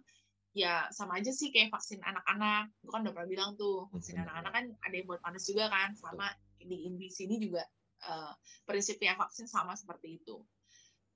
[0.55, 2.71] ya sama aja sih kayak vaksin anak-anak.
[2.79, 5.91] Gue kan udah pernah bilang tuh vaksin anak-anak kan ada yang buat panas juga kan.
[5.99, 7.67] Sama di di sini juga
[8.07, 10.39] eh, prinsipnya vaksin sama seperti itu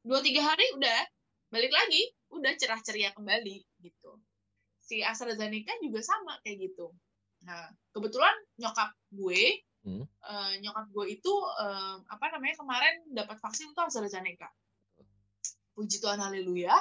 [0.02, 1.00] dua tiga hari udah
[1.52, 4.12] balik lagi udah cerah ceria kembali gitu.
[4.80, 6.96] Si AstraZeneca juga sama kayak gitu.
[7.46, 10.06] Nah kebetulan nyokap gue Hmm.
[10.06, 14.46] eh, nyokap gue itu eh, apa namanya kemarin dapat vaksin itu AstraZeneca.
[15.74, 16.78] Puji Tuhan haleluya.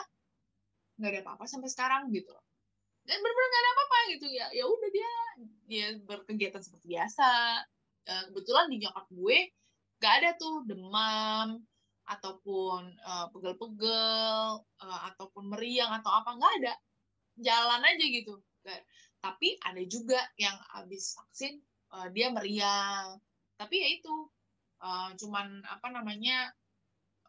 [1.01, 2.37] Nggak ada apa-apa sampai sekarang gitu.
[3.09, 4.27] Dan benar-benar nggak ada apa-apa gitu.
[4.29, 5.11] Ya ya udah dia
[5.65, 7.31] dia berkegiatan seperti biasa.
[8.05, 9.39] Eh, kebetulan di nyokap gue
[9.97, 11.57] nggak ada tuh demam
[12.07, 14.47] ataupun eh, pegel-pegel
[14.85, 16.75] eh, ataupun meriang atau apa nggak ada.
[17.41, 18.35] Jalan aja gitu.
[18.65, 18.85] Nggak-
[19.21, 21.61] tapi ada juga yang habis vaksin
[21.97, 23.19] eh, dia meriang.
[23.61, 24.15] Tapi ya itu
[24.83, 26.51] eh, cuman apa namanya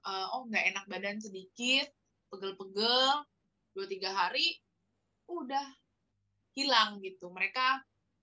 [0.10, 1.88] eh, oh nggak enak badan sedikit
[2.32, 3.14] pegel-pegel
[3.74, 4.48] dua tiga hari
[5.30, 5.68] udah
[6.58, 7.26] hilang gitu.
[7.38, 7.68] Mereka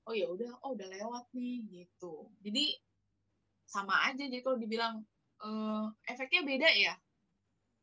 [0.08, 2.14] oh ya udah oh udah lewat nih gitu.
[2.44, 2.64] Jadi
[3.68, 4.94] sama aja jadi kalau dibilang
[5.42, 6.94] eh, efeknya beda ya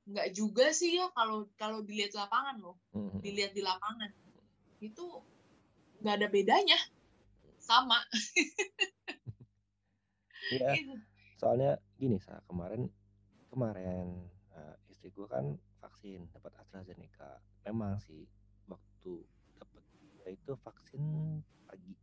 [0.05, 3.19] nggak juga sih ya kalau kalau dilihat lapangan loh Mhm.
[3.25, 4.11] dilihat di lapangan
[4.79, 5.05] itu
[6.03, 6.77] nggak ada bedanya
[7.57, 7.97] sama
[10.53, 10.93] Iya, Gitu.
[11.41, 12.85] soalnya gini sa kemarin
[13.49, 17.41] kemarin eh, istri gue kan vaksin dapat AstraZeneca.
[17.65, 18.29] Memang sih
[18.69, 19.13] waktu
[19.57, 19.83] dapat
[20.29, 21.01] itu vaksin
[21.65, 21.97] pagi.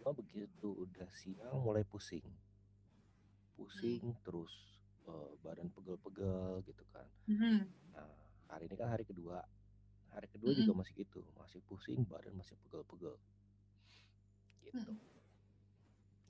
[0.00, 2.24] Cuma begitu udah siang mulai pusing,
[3.56, 4.52] pusing terus
[5.08, 7.06] eh, badan pegel-pegel gitu kan.
[7.28, 7.66] Mhm.
[7.94, 8.08] Nah
[8.52, 9.40] hari ini kan hari kedua,
[10.12, 10.80] hari kedua juga Mm-mm.
[10.84, 13.16] masih gitu, masih pusing, badan masih pegel-pegel.
[14.62, 14.78] gitu.
[14.94, 15.10] Mm.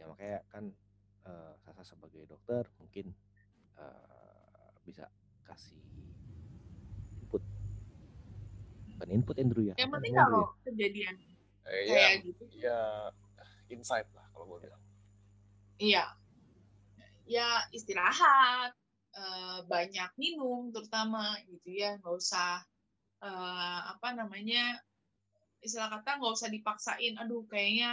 [0.01, 0.65] ya makanya kan
[1.29, 3.15] eh, Sasa sebagai dokter mungkin
[3.79, 5.07] eh, bisa
[5.47, 5.79] kasih
[7.23, 7.43] input.
[8.99, 9.75] Bukan input Andrew ya.
[9.79, 11.15] Yang penting kalau kejadian
[11.71, 12.79] eh, kayak ya gitu, ya
[13.71, 14.83] insight lah kalau gue bilang.
[15.79, 16.05] Iya,
[17.37, 18.71] ya istirahat,
[19.23, 22.53] eh, banyak minum terutama gitu ya, nggak usah
[23.29, 24.63] eh, apa namanya
[25.67, 27.15] istilah kata nggak usah dipaksain.
[27.23, 27.91] Aduh, kayaknya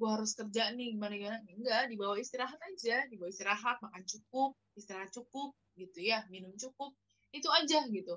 [0.00, 1.38] gua harus kerja nih gimana gimana.
[1.58, 6.90] Enggak, dibawa istirahat aja, dibawa istirahat, makan cukup, istirahat cukup gitu ya, minum cukup,
[7.36, 8.14] itu aja gitu.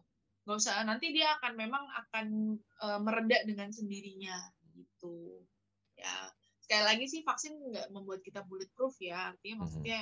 [0.47, 2.27] Nggak usah nanti dia akan memang akan
[2.85, 4.35] eh, mereda dengan sendirinya
[4.75, 5.43] gitu.
[5.99, 6.13] Ya,
[6.63, 9.61] sekali lagi sih vaksin nggak membuat kita bulletproof ya, artinya Mhm.
[9.63, 9.99] maksudnya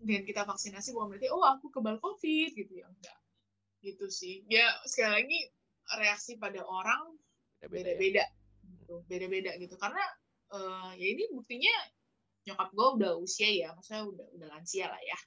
[0.00, 3.18] dengan kita vaksinasi bukan berarti oh aku kebal covid gitu ya enggak.
[3.84, 4.44] Gitu sih.
[4.48, 5.40] Ya sekali lagi
[6.00, 7.16] reaksi pada orang
[7.60, 8.26] beda-beda ya.
[8.80, 9.04] gitu.
[9.04, 9.76] Beda-beda gitu.
[9.76, 10.04] Karena
[10.56, 11.72] eh, ya ini buktinya
[12.48, 15.18] nyokap gue udah usia ya maksudnya udah udah lansia lah ya.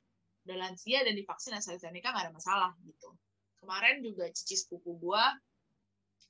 [0.50, 3.14] Udah lansia dan divaksin AstraZeneca nggak ada masalah gitu.
[3.62, 5.24] Kemarin juga cici sepupu gue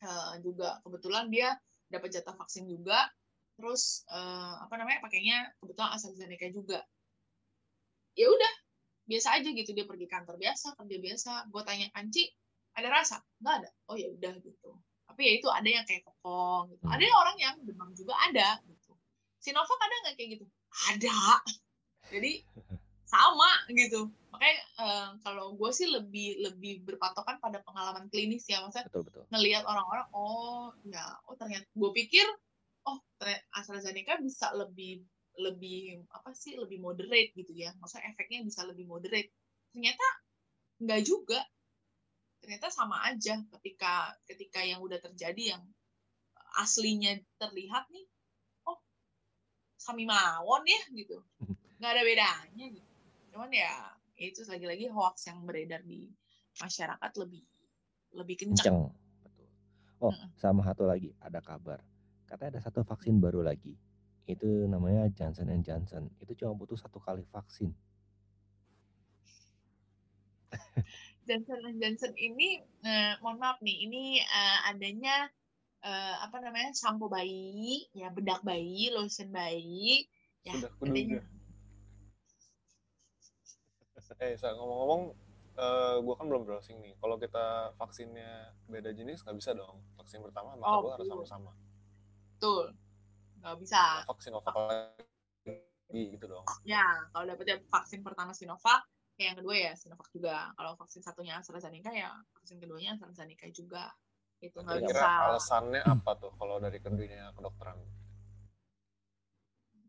[0.03, 1.56] eh, juga kebetulan dia
[1.88, 3.08] dapat jatah vaksin juga.
[3.56, 6.84] Terus eh, apa namanya pakainya kebetulan AstraZeneca juga
[8.13, 8.54] ya udah
[9.04, 11.32] biasa aja gitu dia pergi kantor biasa kerja biasa.
[11.52, 12.23] Gue tanya Anci
[12.73, 13.21] ada rasa?
[13.43, 13.69] Nggak ada.
[13.91, 14.69] Oh ya udah gitu.
[15.04, 16.84] Tapi ya itu ada yang kayak kekong gitu.
[16.88, 18.91] Ada yang orang yang demam juga ada gitu.
[19.43, 20.45] Sinovac ada nggak kayak gitu.
[20.89, 21.17] Ada.
[22.10, 22.32] Jadi
[23.13, 24.10] sama gitu.
[24.34, 29.23] Makanya eh, kalau gue sih lebih lebih berpatokan pada pengalaman klinis ya maksudnya betul betul.
[29.30, 32.26] ngelihat orang-orang oh ya oh ternyata gue pikir
[32.89, 35.06] oh ternyata AstraZeneca bisa lebih
[35.39, 37.73] lebih apa sih lebih moderate gitu ya.
[37.81, 39.33] Maksudnya efeknya bisa lebih moderate.
[39.73, 40.07] Ternyata
[40.81, 41.41] nggak juga.
[42.43, 45.63] Ternyata sama aja ketika ketika yang udah terjadi yang
[46.59, 48.05] aslinya terlihat nih
[48.69, 48.77] oh
[49.79, 51.23] sami mawon ya gitu.
[51.81, 52.89] Nggak ada bedanya gitu.
[53.33, 53.73] Cuman ya
[54.19, 56.11] itu lagi-lagi hoax yang beredar di
[56.61, 57.41] masyarakat lebih
[58.13, 58.79] lebih kencang kenceng
[59.25, 59.47] betul.
[59.97, 61.81] Oh sama satu lagi ada kabar.
[62.29, 63.73] Katanya ada satu vaksin baru lagi
[64.23, 66.07] itu namanya Johnson and Johnson.
[66.23, 67.75] Itu cuma butuh satu kali vaksin.
[71.27, 75.31] Johnson Johnson ini eh, mohon maaf nih ini eh, adanya
[75.83, 80.07] eh, apa namanya sampo bayi ya bedak bayi lotion bayi
[80.43, 81.19] ya sudah adanya.
[84.23, 85.01] eh saya ngomong-ngomong
[85.53, 86.93] eh gue kan belum browsing nih.
[87.01, 89.79] Kalau kita vaksinnya beda jenis nggak bisa dong.
[89.99, 91.51] Vaksin pertama sama Oh, kedua harus sama-sama.
[92.38, 92.75] Betul
[93.43, 94.08] nggak bisa.
[94.08, 96.47] Vaksin Sinovac lagi gitu dong.
[96.63, 98.88] Ya kalau dapetnya vaksin pertama Sinovac
[99.19, 100.49] ya yang kedua ya Sinovac juga.
[100.56, 103.91] Kalau vaksin satunya AstraZeneca ya vaksin keduanya AstraZeneca juga.
[104.39, 105.08] Itu nggak bisa.
[105.29, 107.77] alasannya apa tuh kalau dari dunia kedokteran?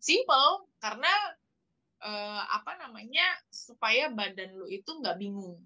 [0.03, 1.15] Simple karena
[2.05, 5.63] eh, apa namanya supaya badan lu itu nggak bingung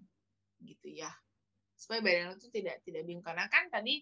[0.62, 1.10] gitu ya.
[1.74, 3.26] Supaya badan lu itu tidak tidak bingung.
[3.26, 3.98] Karena kan tadi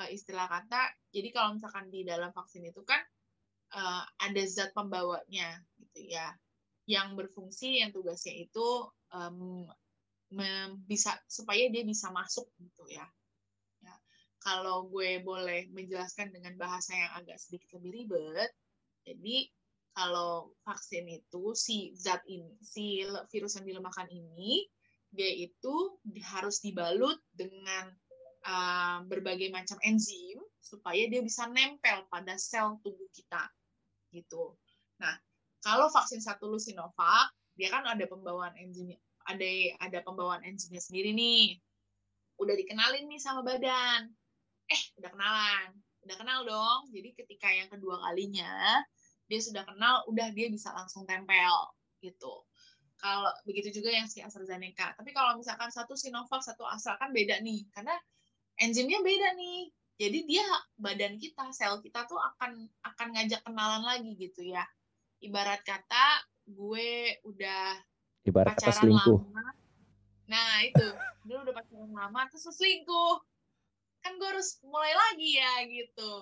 [0.00, 2.98] eh, istilah kata jadi kalau misalkan di dalam vaksin itu kan
[3.74, 6.32] eh, ada zat pembawanya gitu ya
[6.88, 8.88] yang berfungsi yang tugasnya itu
[10.32, 13.04] mem- bisa supaya dia bisa masuk gitu ya
[13.78, 13.94] Ya.
[14.42, 18.50] kalau gue boleh menjelaskan dengan bahasa yang agak sedikit lebih ribet
[19.06, 19.46] jadi
[19.98, 23.02] kalau vaksin itu si zat ini, si
[23.34, 24.62] virus yang dilemahkan ini,
[25.10, 27.90] dia itu harus dibalut dengan
[28.46, 33.42] uh, berbagai macam enzim supaya dia bisa nempel pada sel tubuh kita,
[34.12, 34.56] gitu.
[35.00, 35.14] Nah,
[35.62, 38.94] kalau vaksin satu lu Sinovac, dia kan ada pembawaan enzim,
[39.26, 39.48] ada
[39.82, 41.58] ada pembawaan enzimnya sendiri nih.
[42.38, 44.08] Udah dikenalin nih sama badan.
[44.70, 45.68] Eh, udah kenalan.
[46.06, 46.80] Udah kenal dong.
[46.94, 48.80] Jadi ketika yang kedua kalinya,
[49.26, 52.46] dia sudah kenal, udah dia bisa langsung tempel gitu.
[52.98, 54.94] Kalau begitu juga yang si AstraZeneca.
[54.98, 57.94] Tapi kalau misalkan satu Sinovac, satu Astra kan beda nih, karena
[58.58, 59.70] enzimnya beda nih.
[59.98, 60.46] Jadi dia
[60.78, 64.62] badan kita, sel kita tuh akan akan ngajak kenalan lagi gitu ya.
[65.18, 67.82] Ibarat kata gue udah
[68.22, 69.46] ibarat kata pacaran selingkuh lama.
[70.30, 70.86] Nah itu,
[71.26, 73.16] dulu udah pacaran lama terus selingkuh.
[74.06, 76.14] Kan gue harus mulai lagi ya gitu.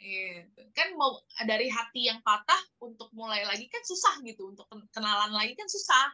[0.00, 0.60] Gitu.
[0.72, 5.36] Kan mau dari hati yang patah untuk mulai lagi kan susah gitu, untuk ken- kenalan
[5.36, 6.08] lagi kan susah.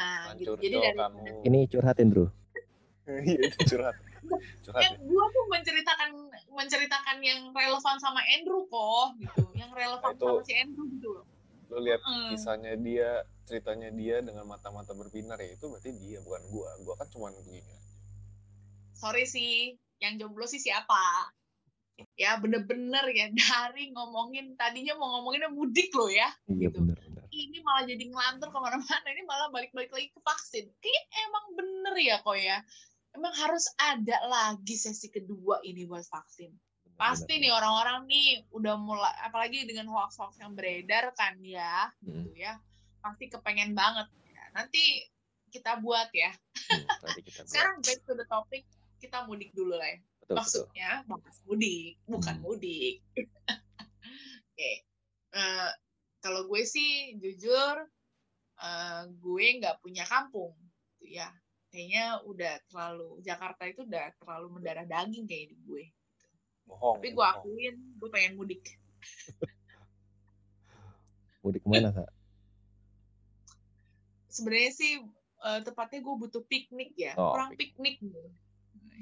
[0.00, 0.56] Nah, gitu.
[0.58, 2.26] Jadi dari kamu ini curhatin bro
[3.28, 3.94] iya curhat
[4.74, 6.10] ya gue tuh menceritakan
[6.48, 11.08] menceritakan yang relevan sama Andrew kok gitu, yang relevan Nah, itu- sama si Andrew gitu
[11.12, 11.24] loh.
[11.66, 12.28] lo lihat Mm.
[12.30, 13.08] kisahnya dia
[13.42, 17.74] ceritanya dia dengan mata-mata berbinar ya itu berarti dia bukan gua gua kan cuma begini
[18.94, 21.28] Sorry sih, yang jomblo sih siapa?
[22.14, 26.78] ya bener-bener ya dari ngomongin tadinya mau ngomonginnya mudik loh ya Iya Gitu.
[26.80, 27.22] benar-benar.
[27.28, 31.94] ini malah jadi ngelantur ke mana-mana ini malah balik-balik lagi ke vaksin kayak emang bener
[31.96, 32.58] ya kok ya
[33.14, 36.50] emang harus ada lagi sesi kedua ini buat vaksin.
[36.94, 42.38] Pasti nih orang-orang nih udah mulai apalagi dengan hoax-hoax yang beredar kan ya Mm, gitu
[42.38, 42.54] ya
[43.00, 45.02] pasti kepengen banget Ya, nanti
[45.50, 46.30] kita buat ya.
[46.70, 47.50] Mm, nanti kita buat.
[47.50, 48.62] sekarang back to the topic
[48.98, 50.36] kita mudik dulu lah ya Betul, betul.
[50.38, 52.44] maksudnya bahas mudik bukan Hmm.
[52.46, 52.96] mudik.
[54.48, 54.72] Oke
[55.34, 55.70] Eh,
[56.22, 57.74] kalau gue sih jujur
[58.56, 60.54] eh, gue nggak punya kampung
[60.94, 61.26] gitu ya
[61.74, 65.84] kayaknya udah terlalu Jakarta itu udah terlalu mendarah daging kayak di gue
[66.64, 67.42] bohong tapi gue bohong.
[67.42, 68.62] akuin gue pengen mudik
[71.42, 72.08] Mudik ke mana kak?
[74.28, 74.92] sebenarnya sih
[75.44, 78.00] eh, tepatnya gue butuh piknik ya Oh, kurang piknik.
[78.00, 78.28] gue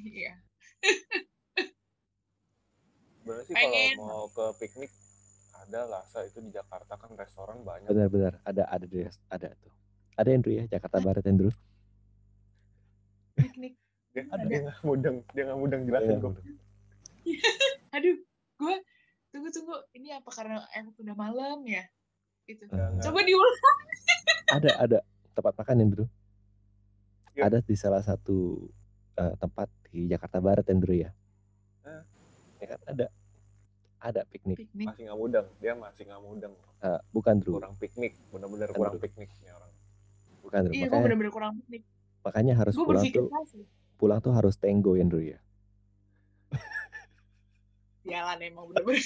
[0.08, 0.35] iya
[3.14, 3.94] Sebenarnya sih Pengen.
[3.94, 4.90] kalau mau ke piknik
[5.62, 6.26] ada lah Sa.
[6.26, 9.72] itu di Jakarta kan restoran banyak Benar-benar ada ada di ada tuh.
[10.12, 11.48] Ada Andrew ya Jakarta Barat Andrew.
[13.37, 13.75] Piknik.
[14.12, 14.45] Dia Ada.
[14.45, 16.37] dia nggak mudeng dia nggak mudeng jelasin kok
[17.97, 18.16] aduh
[18.61, 18.77] gue
[19.33, 19.77] tunggu tunggu.
[19.97, 21.85] Ini apa karena emang udah malam ya?
[22.45, 22.68] Gitu.
[22.68, 23.79] Eh, coba diulang.
[24.61, 24.99] Ada ada
[25.33, 26.07] tempat makan Andrew.
[27.33, 27.49] Ya.
[27.49, 28.68] Ada di salah satu
[29.16, 31.09] eh, tempat di Jakarta Barat Andrew ya.
[32.61, 33.07] Ya kan ada.
[34.03, 34.61] Ada piknik.
[34.61, 34.87] piknik.
[34.92, 35.47] Masih nggak mudeng.
[35.59, 36.55] Dia masih nggak mudeng.
[36.85, 38.12] Eh, bukan Drew, kurang piknik.
[38.29, 39.05] Benar-benar Kan kurang dulu.
[39.09, 39.73] pikniknya orang.
[40.45, 40.73] Bukan Drew.
[40.77, 41.83] iya gue Makanya bener-bener kurang piknik
[42.22, 43.64] makanya harus gue pulang tuh keras sih
[43.96, 45.38] pulang tuh harus tenggo Andrew ya.
[48.02, 48.98] jalan emang bener-bener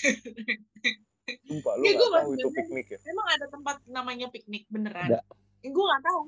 [1.45, 5.21] sumpah lu nggak gua tahu itu piknik ya emang ada tempat namanya piknik beneran Ada.
[5.61, 6.21] Eh, gue nggak tahu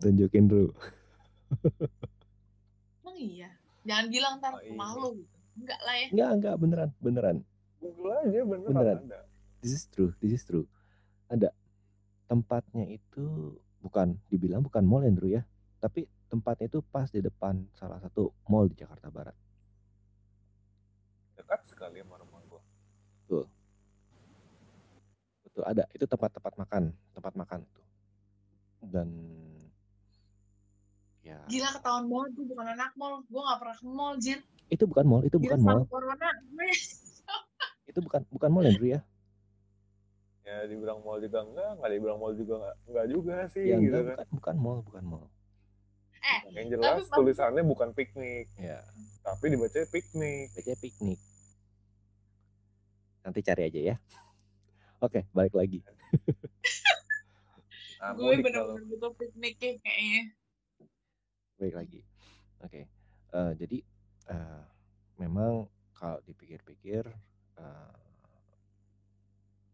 [0.00, 0.72] Tunjukin Drew.
[3.00, 3.50] emang iya
[3.82, 4.70] jangan bilang ntar Oh, iya.
[4.72, 7.36] rumah lo gitu enggak lah ya Enggak enggak beneran beneran.
[7.80, 8.98] Google aja beneran, Beneran.
[9.06, 9.18] ada
[9.60, 10.64] This is true, this is true.
[11.28, 11.52] Ada
[12.26, 15.42] tempatnya itu bukan dibilang bukan mall Andrew ya,
[15.80, 19.36] tapi tempatnya itu pas di depan salah satu mall di Jakarta Barat.
[21.40, 22.62] dekat sekali sama rumah gua.
[23.24, 23.44] Betul.
[25.60, 27.86] Ada, itu tempat-tempat makan, tempat makan tuh.
[28.86, 29.08] Dan
[31.20, 33.24] ya gila ketahuan banget gue bukan anak mall.
[33.28, 34.40] Gue nggak pernah ke mall jir
[34.70, 36.30] itu bukan mall, itu Gila, bukan mall, corona.
[37.90, 39.02] Itu bukan bukan mall Andrew ya.
[40.50, 43.96] Ya dibilang mall juga enggak nggak dibilang mall juga enggak enggak juga sih Ya gitu
[43.96, 45.26] enggak, kan bukan bukan mall, bukan mall.
[46.20, 48.82] Eh, yang jelas maksud- tulisannya bukan piknik Ya,
[49.22, 51.20] tapi dibaca piknik baca piknik.
[53.22, 53.96] Nanti cari aja ya.
[54.98, 55.80] Oke, balik lagi.
[58.00, 60.22] nah, gue bener-bener butuh piknik ya, kayaknya
[61.56, 62.00] Baik lagi.
[62.60, 62.88] Oke.
[63.30, 63.78] Eh, jadi
[64.28, 64.64] eh,
[65.16, 67.04] memang kalau dipikir-pikir
[67.56, 67.96] eh,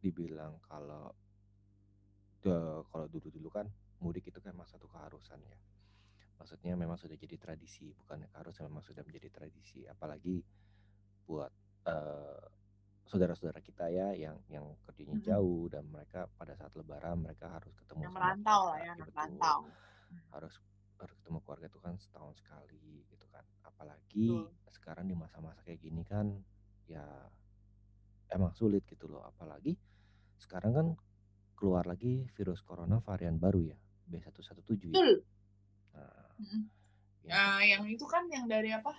[0.07, 1.11] dibilang kalau
[2.95, 3.67] kalau dulu-dulu kan
[3.99, 5.59] mudik itu kan memang satu keharusan ya.
[6.39, 9.83] Maksudnya memang sudah jadi tradisi, bukan keharusan memang sudah menjadi tradisi.
[9.89, 10.45] Apalagi
[11.27, 11.51] buat
[11.91, 12.43] eh,
[13.07, 15.27] saudara-saudara kita ya yang yang kerjanya Mhm.
[15.27, 19.11] jauh dan mereka pada saat lebaran mereka harus ketemu yang sama merantau lah ya betul
[19.15, 19.59] merantau
[20.35, 20.55] harus
[20.99, 24.27] harus ketemu keluarga itu kan setahun sekali gitu kan apalagi
[24.75, 26.35] sekarang di masa-masa kayak gini kan
[26.91, 27.07] ya
[28.35, 29.79] emang sulit gitu loh apalagi
[30.39, 30.87] sekarang kan
[31.57, 35.01] keluar lagi virus corona varian baru ya B117 ya.
[35.01, 35.11] Betul.
[35.97, 36.63] Nah, Mm-mm.
[37.27, 38.93] yang Nah, yang itu kan yang dari apa?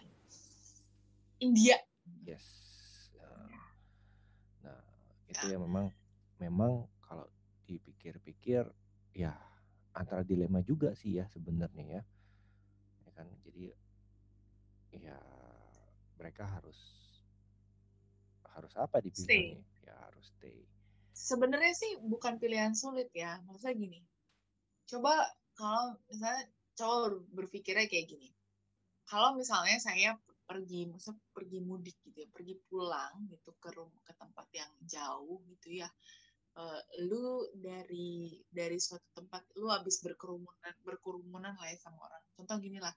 [1.39, 1.77] India.
[2.25, 2.43] Yes
[3.17, 3.45] Nah,
[4.65, 4.81] nah
[5.29, 5.57] itu ya.
[5.61, 5.93] memang
[6.41, 7.25] memang kalau
[7.69, 8.65] dipikir-pikir
[9.13, 9.33] ya
[9.93, 12.01] antara dilema juga sih ya sebenarnya ya.
[13.05, 13.73] Ya kan jadi
[14.97, 15.17] ya
[16.17, 16.77] mereka harus
[18.57, 19.61] harus apa dibilangnya?
[19.85, 20.65] Ya harus stay
[21.17, 23.41] sebenarnya sih bukan pilihan sulit ya.
[23.49, 23.99] Maksudnya gini
[24.87, 25.19] coba
[25.59, 28.29] kalau misalnya coba berpikirnya kayak gini.
[29.07, 30.15] Kalau misalnya saya
[30.47, 35.43] pergi maksudnya pergi mudik gitu ya pergi pulang gitu ke rumah ke tempat yang jauh
[35.51, 35.89] gitu ya
[36.55, 42.23] eh, lu dari dari suatu tempat lu habis berkerumunan berkerumunan lah ya sama orang.
[42.39, 42.95] Contoh gini lah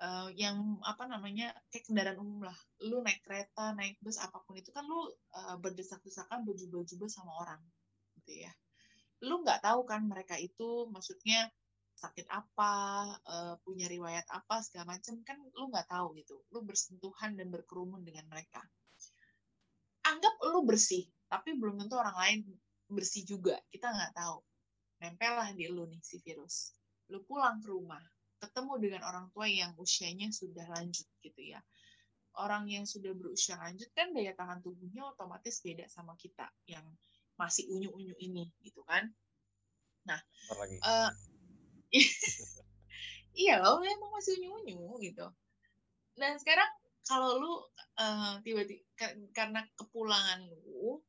[0.00, 2.58] eh, yang apa namanya kayak kendaraan umum lah.
[2.88, 7.60] Lu naik kereta naik bus apa pun itu kan lu eh, berdesak-desakan berjubel-jubel sama orang
[8.20, 8.52] gitu ya.
[9.28, 11.52] Lu nggak tahu kan mereka itu maksudnya
[12.00, 12.72] sakit apa
[13.28, 16.40] eh, punya riwayat apa segala macam kan lu nggak tahu gitu.
[16.52, 18.64] Lu bersentuhan dan berkerumun dengan mereka.
[20.08, 22.38] Anggap lu bersih tapi belum tentu orang lain
[22.88, 23.60] bersih juga.
[23.68, 24.40] Kita nggak tahu.
[25.00, 26.72] Nempel lah di lu nih si virus.
[27.12, 28.00] Lu pulang ke rumah
[28.40, 31.60] ketemu dengan orang tua yang usianya sudah lanjut gitu ya
[32.38, 36.86] orang yang sudah berusia lanjut kan daya tahan tubuhnya otomatis beda sama kita yang
[37.40, 39.08] masih unyu-unyu ini gitu kan.
[40.60, 40.76] Lagi.
[40.76, 41.10] Eh,
[43.48, 45.26] iya loh, emang masih unyu-unyu gitu.
[46.14, 46.68] Dan sekarang
[47.08, 47.52] kalau lu
[47.96, 51.00] eh, tiba-tiba ka- karena kepulangan lu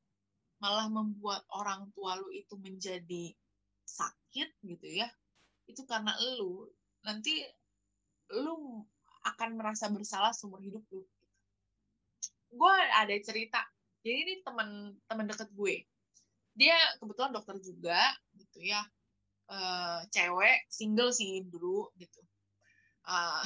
[0.63, 3.33] malah membuat orang tua lu itu menjadi
[3.83, 5.09] sakit gitu ya,
[5.67, 6.69] itu karena lu
[7.01, 7.41] nanti
[8.31, 8.85] lu
[9.21, 11.05] akan merasa bersalah seumur hidup lu.
[12.51, 13.63] Gue ada cerita,
[14.03, 15.87] jadi ini teman teman deket gue,
[16.51, 18.01] dia kebetulan dokter juga
[18.35, 18.83] gitu ya,
[19.47, 22.19] eh, cewek single sih dulu gitu.
[23.07, 23.39] Ah,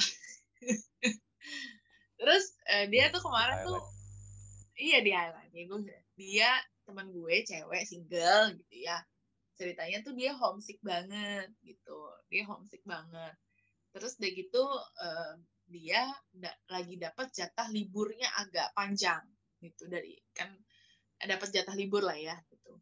[2.18, 3.80] terus eh, dia tuh kemarin tuh
[4.76, 5.80] iya di Highland ya gue
[6.16, 6.50] dia
[6.84, 8.98] teman gue cewek single gitu ya.
[9.56, 11.96] Ceritanya tuh dia homesick banget gitu.
[12.28, 13.32] Dia homesick banget
[13.96, 14.62] terus udah gitu
[15.00, 15.32] eh,
[15.72, 16.04] dia
[16.36, 19.24] da- lagi dapat jatah liburnya agak panjang
[19.64, 19.88] gitu.
[19.88, 20.52] Dari kan
[21.24, 22.76] dapat jatah libur lah ya gitu.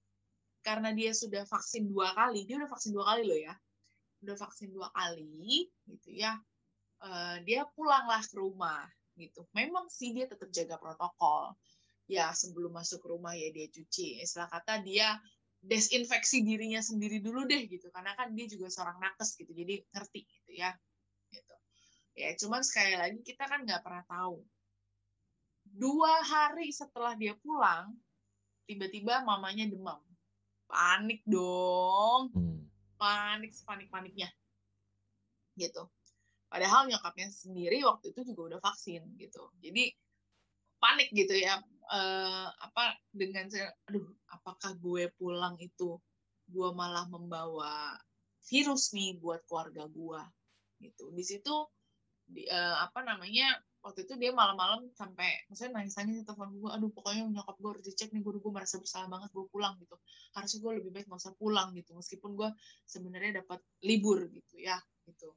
[0.67, 3.55] Karena dia sudah vaksin dua kali dia udah vaksin dua kali loh ya.
[4.27, 6.35] Udah vaksin dua kali gitu ya.
[7.07, 8.83] Eh, dia pulanglah ke rumah
[9.15, 9.47] gitu.
[9.55, 11.55] Memang sih dia tetap jaga protokol.
[12.11, 14.19] Ya sebelum masuk rumah ya dia cuci.
[14.19, 15.15] Istilah kata dia
[15.65, 17.87] desinfeksi dirinya sendiri dulu deh gitu.
[17.95, 19.55] Karena kan dia juga seorang nakes gitu.
[19.55, 20.75] Jadi ngerti gitu ya
[22.15, 24.39] ya cuman sekali lagi kita kan nggak pernah tahu.
[25.65, 27.95] Dua hari setelah dia pulang
[28.71, 30.01] tiba-tiba mamanya demam.
[30.71, 32.33] Panik dong.
[32.33, 32.63] Hmm.
[32.95, 34.31] panik sepanik paniknya
[35.59, 35.87] gitu.
[36.51, 39.51] Padahal nyokapnya sendiri waktu itu juga udah vaksin gitu.
[39.59, 39.91] Jadi
[40.79, 41.59] panik gitu ya
[41.91, 43.51] eh, apa dengan
[43.91, 45.99] aduh apakah gue pulang itu
[46.45, 47.97] gue malah membawa
[48.45, 50.23] virus nih buat keluarga gue?
[50.83, 51.11] Gitu.
[51.15, 51.55] Di situ
[52.25, 56.89] di, eh, apa namanya waktu itu dia malam-malam sampai maksudnya nangis-nangis di telepon gue aduh
[56.89, 59.97] pokoknya nyokap gue harus dicek nih gue gue merasa bersalah banget gue pulang gitu
[60.33, 62.49] harusnya gue lebih baik nggak usah pulang gitu meskipun gue
[62.89, 65.37] sebenarnya dapat libur gitu ya gitu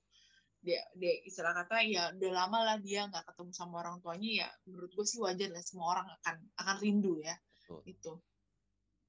[0.63, 4.49] dia dia istilah kata ya udah lama lah dia nggak ketemu sama orang tuanya ya
[4.63, 7.35] menurut gue sih wajar lah semua orang akan akan rindu ya
[7.67, 7.81] Betul.
[7.83, 8.11] itu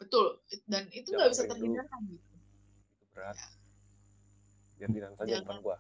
[0.03, 0.27] betul
[0.67, 2.35] dan itu nggak bisa terhindarkan gitu
[2.99, 3.39] Itu berat.
[4.79, 5.43] Gantian saja Jangan.
[5.43, 5.77] depan gua.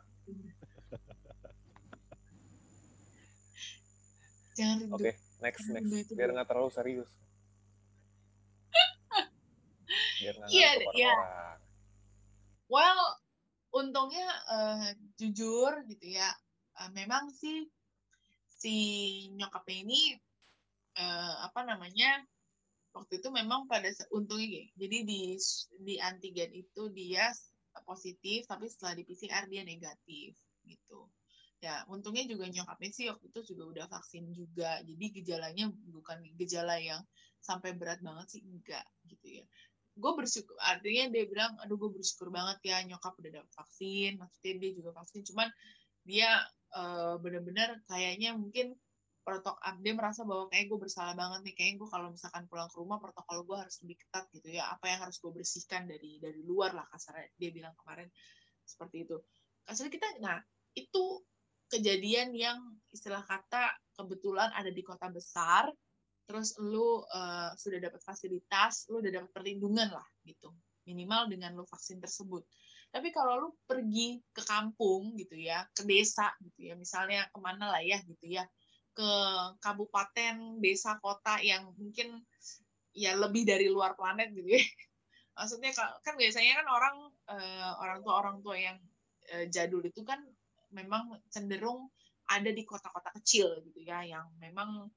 [4.59, 6.03] Jangan rindu Oke, next Karena next.
[6.03, 7.11] itu Biar nggak terlalu serius.
[10.19, 11.15] Biar nggak ngantuk iya.
[11.15, 11.59] orang-orang.
[12.69, 13.01] well
[13.73, 16.29] untungnya eh, jujur gitu ya
[16.83, 17.65] eh, memang sih
[18.49, 18.77] si
[19.39, 20.03] nyokapnya ini
[20.99, 22.27] eh, apa namanya
[22.91, 25.39] waktu itu memang pada untungnya jadi di
[25.87, 27.31] di antigen itu dia
[27.87, 30.35] positif tapi setelah di PCR dia negatif
[30.67, 31.07] gitu
[31.59, 34.79] ya untungnya juga nyokapnya sih waktu itu juga udah vaksin juga.
[34.87, 37.03] Jadi gejalanya bukan gejala yang
[37.43, 39.45] sampai berat banget sih enggak gitu ya.
[39.99, 44.13] Gue bersyukur artinya dia bilang aduh gue bersyukur banget ya nyokap udah dapet vaksin.
[44.23, 45.49] Maksudnya dia juga vaksin cuman
[46.07, 46.31] dia
[46.79, 48.79] eh, bener-bener kayaknya mungkin
[49.27, 51.55] protokol dia merasa bahwa kayak gue bersalah banget nih.
[51.59, 54.71] Kayaknya gue kalau misalkan pulang ke rumah protokol gue harus lebih ketat gitu ya.
[54.71, 58.07] Apa yang harus gue bersihkan dari dari luar lah kasarnya dia bilang kemarin
[58.63, 59.19] seperti itu.
[59.67, 60.39] Kasarnya kita nah
[60.79, 61.05] itu
[61.73, 62.59] kejadian yang
[62.93, 65.69] istilah kata kebetulan ada di kota besar
[66.29, 70.53] terus lu eh, sudah dapat fasilitas lu udah dapat perlindungan lah gitu.
[70.85, 72.45] Minimal dengan lu vaksin tersebut.
[72.93, 77.69] Tapi kalau lu pergi ke kampung gitu ya ke desa gitu ya misalnya ke mana
[77.73, 78.45] lah ya gitu ya
[78.97, 79.09] ke
[79.61, 82.25] kabupaten desa kota yang mungkin
[82.97, 84.61] ya lebih dari luar planet gitu ya.
[85.39, 86.97] Maksudnya ka- kan biasanya kan orang
[87.33, 88.77] eh, orang tua orang tua yang
[89.33, 90.21] eh, jadul itu kan
[90.73, 91.89] memang cenderung
[92.29, 94.89] ada di kota-kota kecil gitu ya yang memang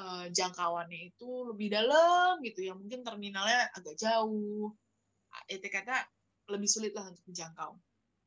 [0.00, 2.72] eh, jangkauannya itu lebih dalam gitu ya.
[2.72, 4.72] Mungkin terminalnya agak jauh.
[5.48, 6.08] Itu kata
[6.52, 7.76] lebih sulit lah untuk dijangkau.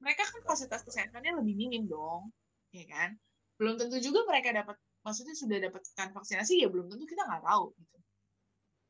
[0.02, 2.30] Mereka kan fasilitas kesehatannya lebih minim dong
[2.76, 3.16] ya kan?
[3.56, 4.76] Belum tentu juga mereka dapat
[5.06, 7.98] maksudnya sudah dapatkan vaksinasi ya belum tentu kita nggak tahu gitu.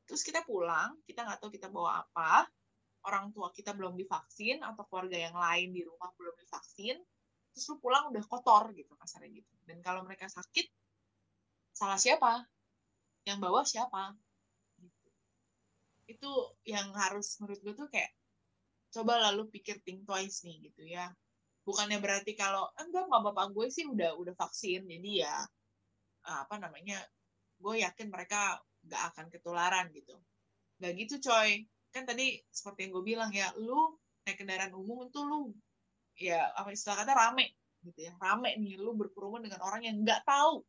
[0.10, 2.50] Terus kita pulang kita nggak tahu kita bawa apa
[3.06, 6.98] orang tua kita belum divaksin atau keluarga yang lain di rumah belum divaksin
[7.56, 9.54] terus lu pulang udah kotor gitu kasarnya gitu.
[9.64, 10.68] Dan kalau mereka sakit
[11.72, 12.44] salah siapa?
[13.24, 14.12] Yang bawa siapa?
[14.76, 15.08] Gitu.
[16.06, 16.32] itu
[16.68, 18.12] yang harus menurut gue tuh kayak
[18.94, 21.10] coba lalu pikir think twice nih gitu ya.
[21.66, 25.36] Bukannya berarti kalau enggak mama bapak gue sih udah udah vaksin jadi ya
[26.26, 27.00] apa namanya
[27.58, 30.14] gue yakin mereka nggak akan ketularan gitu.
[30.78, 31.66] Nggak gitu coy.
[31.90, 33.98] Kan tadi seperti yang gue bilang ya lu
[34.28, 35.50] naik kendaraan umum itu lu
[36.16, 37.56] ya apa istilah kata rame
[37.86, 38.14] gitu ya.
[38.18, 40.66] Rame nih lu berkerumun dengan orang yang nggak tahu.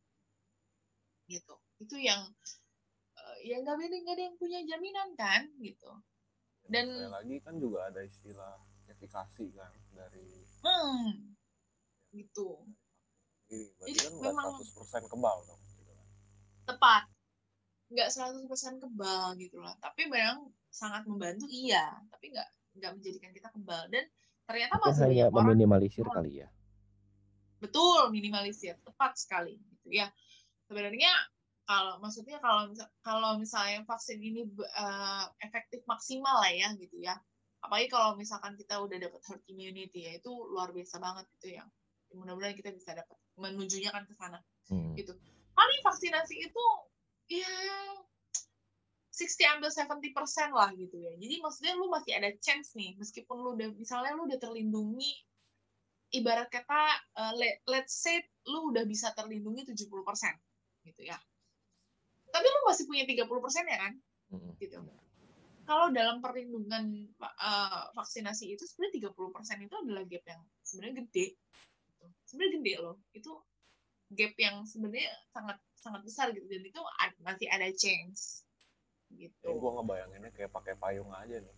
[1.27, 1.55] Gitu.
[1.81, 2.21] Itu yang
[3.17, 5.91] eh, ya nggak ada nggak ada yang punya jaminan kan gitu.
[6.67, 8.55] Dan- sekali lagi kan juga ada istilah
[8.87, 10.27] efikasi kan dari
[10.63, 11.35] hmm.
[12.15, 12.49] Gitu.
[13.47, 16.07] Diri berarti Jadi kan memang- 100% kebal dong gitu kan.
[16.67, 17.03] tepat.
[17.87, 21.97] Nggak 100% kebal gitu lah tapi memang sangat membantu iya.
[22.11, 23.87] Tapi nggak nggak menjadikan kita kebal.
[23.89, 24.05] Dan
[24.47, 26.13] ternyata masih hanya banyak orang meminimalisir Oh.
[26.13, 26.47] kali ya.
[27.57, 30.07] betul minimalisir tepat sekali gitu ya
[30.65, 31.09] sebenarnya
[31.67, 37.17] kalau maksudnya kalau misal, kalau misalnya vaksin ini eh, efektif maksimal lah ya gitu ya
[37.59, 41.65] apalagi kalau misalkan kita udah dapat herd immunity ya itu luar biasa banget gitu ya
[42.13, 44.95] mudah-mudahan kita bisa dapat menujunya kan ke sana Hmm.
[44.99, 45.15] gitu.
[45.55, 46.65] Kali vaksinasi itu
[47.31, 47.47] ya
[49.17, 51.09] 60 ambil 70 persen lah gitu ya.
[51.17, 55.09] Jadi maksudnya lu masih ada chance nih, meskipun lu udah misalnya lu udah terlindungi,
[56.13, 56.81] ibarat kata
[57.17, 60.37] uh, let, let's say lu udah bisa terlindungi 70 persen
[60.85, 61.17] gitu ya.
[62.29, 63.93] Tapi lu masih punya 30 persen ya kan?
[64.61, 64.77] Gitu.
[65.67, 71.25] Kalau dalam perlindungan uh, vaksinasi itu sebenarnya 30 persen itu adalah gap yang sebenarnya gede.
[71.89, 72.05] Gitu.
[72.23, 72.95] Sebenarnya gede loh.
[73.11, 73.31] Itu
[74.13, 76.81] gap yang sebenarnya sangat sangat besar gitu dan itu
[77.23, 78.46] masih ada chance
[79.11, 79.47] gitu.
[79.47, 81.55] Ini gue ngebayanginnya kayak pakai payung aja nih.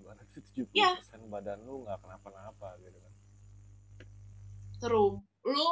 [0.00, 0.90] Ibaratnya 70% Iya.
[1.28, 3.12] badan lu nggak kenapa-napa gitu kan.
[4.80, 5.20] True.
[5.44, 5.70] Lu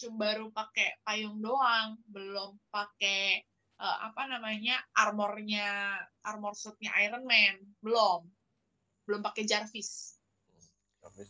[0.00, 3.42] cuma baru pakai payung doang, belum pakai
[3.80, 8.28] eh, apa namanya armornya armor suitnya Iron Man, belum.
[9.08, 10.20] Belum pakai Jarvis.
[11.00, 11.24] Tapi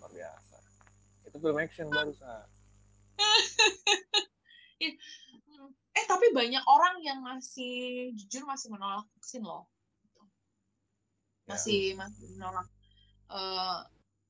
[0.00, 0.56] luar biasa.
[1.28, 2.48] Itu film action baru sa.
[5.98, 9.66] Eh tapi banyak orang yang masih jujur masih menolak vaksin loh.
[11.48, 12.66] Ya, Masih masih menolak.
[13.34, 13.78] Eh,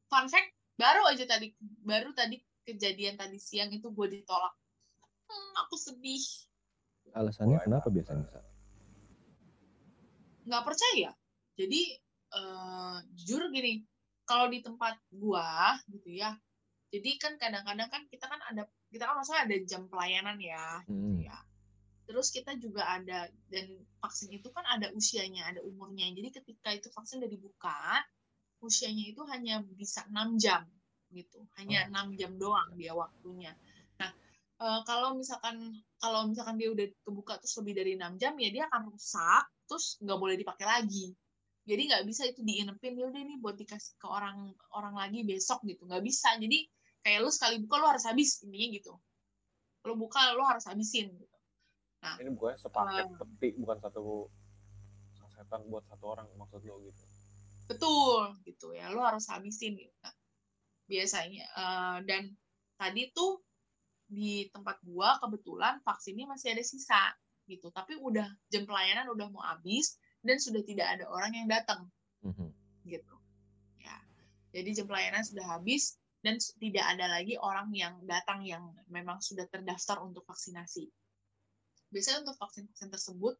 [0.08, 4.54] fun fact baru aja tadi baru tadi kejadian tadi siang itu gue ditolak.
[5.28, 6.24] Hmm, aku sedih.
[7.12, 7.94] Alasannya kenapa apa?
[7.94, 8.24] biasanya?
[8.32, 8.40] Sa?
[10.48, 11.12] nggak percaya.
[11.60, 11.82] Jadi
[12.32, 13.84] eh, jujur gini,
[14.24, 16.32] kalau di tempat gua gitu ya.
[16.88, 21.20] Jadi kan kadang-kadang kan kita kan ada kita kan maksudnya ada jam pelayanan ya, Hmm.
[21.20, 21.36] ya.
[22.08, 23.68] Terus kita juga ada dan
[24.00, 26.08] vaksin itu kan ada usianya, ada umurnya.
[26.08, 28.00] Jadi ketika itu vaksin udah dibuka,
[28.64, 30.64] usianya itu hanya bisa 6 jam
[31.12, 31.44] gitu.
[31.60, 31.88] Hanya Oh.
[31.92, 33.52] enam jam doang dia waktunya.
[34.00, 34.10] Nah,
[34.64, 38.64] eh, kalau misalkan kalau misalkan dia udah kebuka terus lebih dari 6 jam ya dia
[38.72, 41.12] akan rusak, terus nggak boleh dipakai lagi.
[41.68, 45.60] Jadi nggak bisa itu diinepin ya udah nih buat dikasih ke orang orang lagi besok
[45.68, 45.84] gitu.
[45.84, 46.32] Nggak bisa.
[46.40, 46.64] Jadi
[47.04, 48.92] kayak lu sekali buka lu harus habis intinya gitu.
[49.84, 51.37] Lu buka lu harus habisin gitu.
[51.98, 53.18] Ini bukannya sepaket Ah.
[53.18, 54.30] peti, bukan satu
[55.18, 57.02] sasetan buat satu orang maksud lo gitu.
[57.68, 59.92] Betul gitu ya, lu harus habisin gitu.
[60.02, 60.14] Nah,
[60.88, 62.22] biasanya eh, dan
[62.78, 63.42] tadi tuh
[64.08, 67.12] di tempat gua kebetulan vaksinnya masih ada sisa
[67.44, 71.86] gitu, tapi udah jam pelayanan udah mau habis dan sudah tidak ada orang yang datang
[72.24, 72.48] Mhm.
[72.88, 73.14] gitu.
[73.78, 73.94] Ya.
[74.54, 79.44] Jadi jam pelayanan sudah habis dan tidak ada lagi orang yang datang yang memang sudah
[79.46, 80.88] terdaftar untuk vaksinasi.
[81.88, 83.34] Biasanya untuk vaksin-vaksin tersebut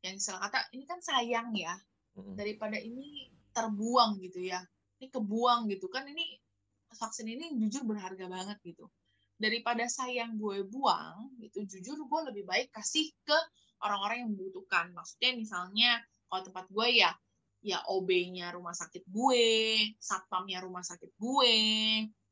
[0.00, 1.76] yang istilah kata ini kan sayang ya.
[2.16, 4.60] Daripada ini terbuang gitu ya.
[5.00, 5.88] Ini kebuang gitu.
[5.92, 6.24] Kan ini
[6.90, 8.88] vaksin ini jujur berharga banget gitu.
[9.40, 13.38] Daripada sayang gue buang gitu jujur gue lebih baik kasih ke
[13.80, 14.92] orang-orang yang membutuhkan.
[14.92, 15.90] Maksudnya misalnya
[16.28, 17.10] kalau tempat gue ya
[17.60, 19.44] ya OB-nya rumah sakit gue
[20.00, 21.56] satpamnya rumah sakit gue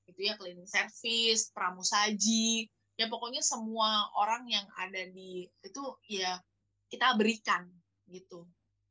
[0.09, 2.65] gitu ya cleaning service pramusaji
[2.99, 6.35] ya pokoknya semua orang yang ada di itu ya
[6.91, 7.71] kita berikan
[8.11, 8.43] gitu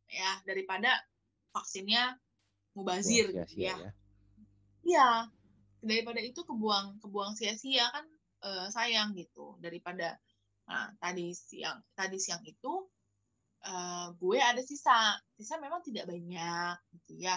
[0.07, 0.95] ya daripada
[1.51, 2.15] vaksinnya
[2.71, 3.75] mubazir Buang gitu ya.
[3.75, 3.91] sia-sia ya.
[4.87, 5.09] Iya.
[5.83, 8.05] Daripada itu kebuang kebuang sia-sia kan
[8.47, 9.59] eh, sayang gitu.
[9.59, 10.15] Daripada
[10.67, 12.87] nah tadi siang tadi siang itu
[13.67, 15.17] eh, gue ada sisa.
[15.35, 17.35] Sisa memang tidak banyak gitu ya.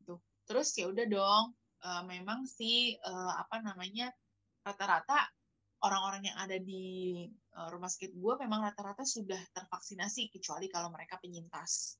[0.00, 0.16] Gitu.
[0.48, 1.44] Terus ya udah dong
[1.84, 4.08] eh, memang sih eh, apa namanya
[4.62, 5.35] rata-rata
[5.84, 6.84] orang-orang yang ada di
[7.28, 11.96] eh, rumah sakit gue memang rata-rata sudah tervaksinasi kecuali kalau mereka penyintas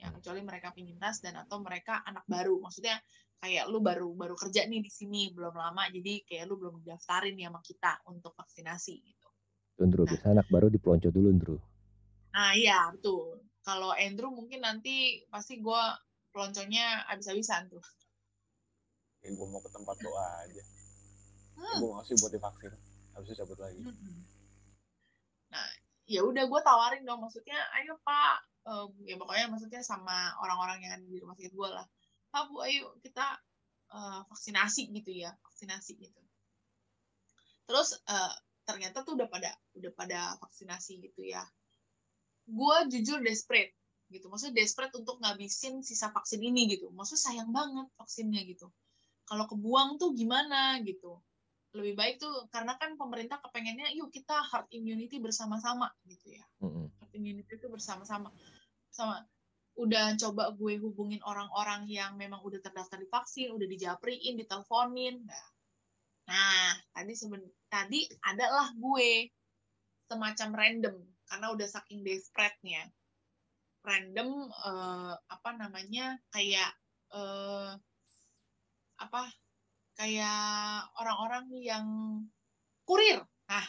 [0.00, 0.16] ya Hmm.
[0.16, 2.96] kecuali mereka penyintas dan atau mereka anak baru maksudnya
[3.36, 7.36] kayak lu baru baru kerja nih di sini belum lama jadi kayak lu belum daftarin
[7.36, 9.28] nih sama kita untuk vaksinasi gitu
[9.80, 10.12] Ndru, Nah.
[10.12, 11.56] biasa anak baru dipelonco dulu, Ndru.
[12.32, 15.82] nah iya betul kalau Andrew mungkin nanti pasti gue
[16.32, 17.84] pelonconya habis-habisan tuh
[19.20, 20.62] Kayak gue mau ke tempat doa aja.
[21.60, 21.76] Hmm.
[21.76, 22.72] gue mau sih buat divaksin.
[23.20, 23.80] Habis itu cabut lagi.
[25.52, 25.68] Nah,
[26.08, 30.92] ya udah gue tawarin dong, maksudnya, ayo Pak, Eh, ya pokoknya maksudnya sama orang-orang yang
[31.00, 31.86] ada di rumah sakit gue lah,
[32.28, 33.26] Pak Bu, ayo kita
[33.96, 36.20] eh, vaksinasi gitu ya, vaksinasi gitu.
[37.64, 38.34] Terus eh,
[38.68, 39.50] ternyata tuh udah pada
[39.80, 41.40] udah pada vaksinasi gitu ya.
[42.44, 43.72] Gue jujur desperate
[44.10, 46.92] gitu maksudnya desperate untuk ngabisin sisa vaksin ini gitu.
[46.92, 48.68] Maksudnya sayang banget vaksinnya gitu.
[49.24, 51.22] Kalau kebuang tuh gimana gitu
[51.70, 56.44] lebih baik tuh karena kan pemerintah kepengennya yuk kita herd immunity bersama-sama gitu ya.
[56.58, 56.90] Mm-mm.
[56.98, 58.34] herd immunity itu bersama-sama.
[58.90, 59.22] Sama
[59.78, 65.22] udah coba gue hubungin orang-orang yang memang udah terdaftar di vaksin udah dijapriin diteleponin.
[65.22, 65.46] Nah,
[66.26, 69.30] nah tadi seben tadi adalah gue.
[70.10, 70.96] Semacam random
[71.30, 72.82] karena udah saking desperate-nya.
[73.86, 76.74] Random eh, apa namanya kayak
[77.14, 77.78] eh,
[78.98, 79.22] apa
[80.00, 81.86] kayak orang-orang yang
[82.88, 83.20] kurir.
[83.52, 83.66] Nah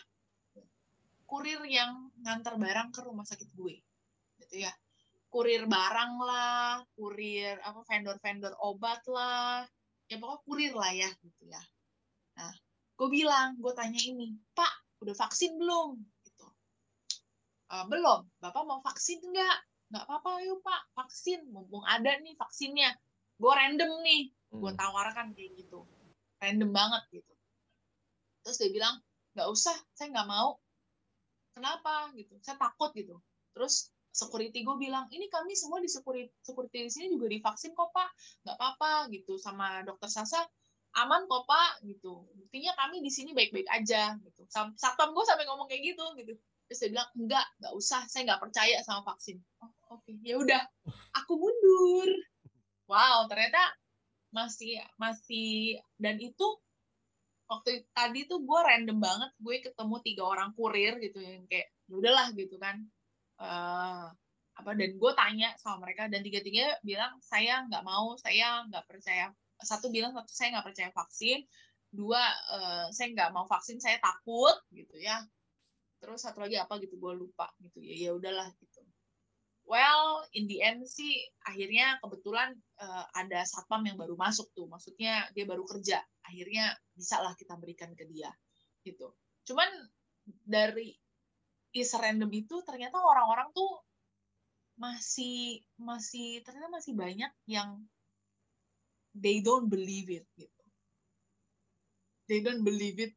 [1.27, 3.83] kurir yang ngantar barang ke rumah sakit gue
[4.39, 4.71] gitu ya.
[5.27, 9.67] Kurir barang lah kurir apa vendor-vendor obat lah
[10.07, 11.59] ya pokoknya kurir lah ya gitu ya.
[12.39, 12.55] Nah
[12.95, 15.99] gue bilang gue tanya ini pak udah vaksin belum?
[16.23, 16.47] Gitu.
[17.75, 18.23] "Eh, belum.
[18.39, 19.57] Bapak mau vaksin nggak?
[19.91, 21.43] Nggak apa-apa yuk pak vaksin.
[21.51, 22.95] Mumpung ada nih vaksinnya.
[23.35, 24.79] Gue random nih gue Mm.
[24.79, 25.83] tawarkan kayak gitu
[26.41, 27.33] random banget gitu.
[28.41, 28.97] Terus dia bilang
[29.37, 30.57] nggak usah saya nggak mau.
[31.51, 32.09] Kenapa?
[32.17, 32.39] gitu.
[32.41, 33.21] Saya takut gitu.
[33.53, 37.93] Terus security gue bilang ini kami semua di security security di sini juga divaksin kok
[37.93, 38.09] pak.
[38.43, 39.37] Nggak apa-apa gitu.
[39.37, 40.41] Sama dokter Sasa
[40.97, 42.27] aman kok pak gitu.
[42.35, 44.43] Buktinya kami di sini baik-baik aja gitu.
[44.51, 46.33] Satpam gue sampai ngomong kayak gitu gitu.
[46.71, 49.37] Terus dia bilang enggak nggak usah saya nggak percaya sama vaksin.
[49.59, 50.11] Oh, oke.
[50.23, 50.63] Ya udah
[51.15, 52.09] aku mundur.
[52.87, 53.59] Wow ternyata
[54.31, 56.47] masih masih dan itu
[57.51, 61.93] waktu tadi tuh gue random banget gue ketemu tiga orang kurir gitu yang kayak ya
[61.99, 62.79] udahlah gitu kan.
[63.43, 64.05] Eh
[64.51, 68.85] apa dan gue tanya sama mereka dan tiga tiga bilang saya nggak mau saya nggak
[68.87, 69.35] percaya.
[69.59, 71.39] Satu bilang satu saya nggak percaya vaksin.
[71.91, 72.23] Dua
[72.55, 75.19] eh, saya nggak mau vaksin saya takut gitu ya.
[75.99, 76.79] Terus satu lagi apa?
[76.79, 78.09] gitu gue lupa gitu ya.
[78.09, 78.70] Ya udahlah gitu
[79.71, 82.51] well in the end sih akhirnya kebetulan
[82.83, 84.67] eh, ada satpam yang baru masuk tuh.
[84.67, 86.03] Maksudnya dia baru kerja.
[86.27, 88.27] Akhirnya bisa lah kita berikan ke dia
[88.83, 89.15] gitu.
[89.47, 89.71] Cuman
[90.27, 90.91] dari
[91.71, 93.79] is random itu ternyata orang-orang tuh
[94.75, 97.79] masih masih ternyata masih banyak yang
[99.15, 100.63] they don't believe it gitu.
[102.27, 103.15] They don't believe it.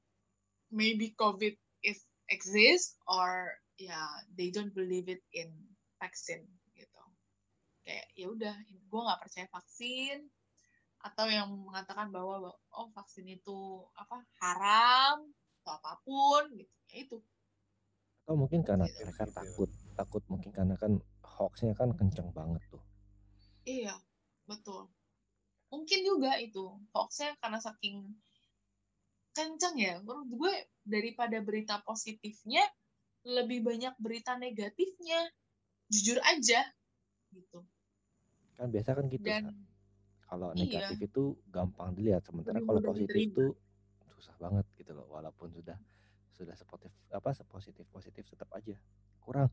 [0.71, 3.99] Maybe covid is exist or ya
[4.39, 5.74] they don't believe it in
[6.05, 6.41] vaksin
[6.77, 7.03] gitu
[7.85, 8.55] kayak ya udah
[8.91, 10.29] gue nggak percaya vaksin
[11.05, 15.17] atau yang mengatakan bahwa oh vaksin itu apa haram
[15.65, 17.19] atau apa pun gitu ya itu
[18.25, 19.37] Atau mungkin karena Iya, mereka gitu.
[19.37, 20.93] takut, takut mungkin karena kan
[21.37, 22.81] hoaxnya kan kenceng banget tuh.
[23.69, 23.95] Iya,
[24.49, 24.89] betul.
[25.73, 26.65] Mungkin juga itu
[26.97, 27.97] hoaxnya karena saking
[29.37, 29.95] kencang ya.
[30.01, 30.55] Menurut gue
[30.89, 32.65] daripada berita positifnya
[33.25, 35.21] lebih banyak berita negatifnya.
[35.95, 36.67] Jujur aja
[37.31, 37.63] gitu.
[38.59, 39.23] Kan biasa kan gitu.
[39.23, 39.53] Dan Sa.
[40.35, 40.67] Kalau iya.
[40.67, 43.55] negatif itu gampang dilihat, sementara kalau positif tuh
[44.19, 45.07] susah banget gitu loh.
[45.15, 45.79] Walaupun sudah
[46.35, 48.75] sudah sepositif apa sepositif positif tetap aja
[49.23, 49.47] kurang.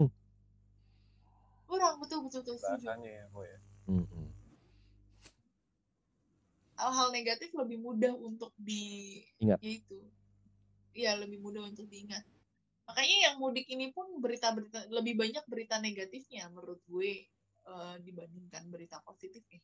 [1.69, 2.83] kurang betul betul betul setuju.
[2.89, 4.27] bahasanya ya kok ya Mm-mm.
[6.81, 9.61] Hal-hal negatif lebih mudah untuk di Ingat.
[9.61, 9.99] ya itu.
[10.97, 12.25] Iya, lebih mudah untuk diingat.
[12.91, 17.23] Makanya yang mudik ini pun berita-berita lebih banyak berita negatifnya menurut gue
[17.71, 19.63] eh, dibandingkan berita positifnya.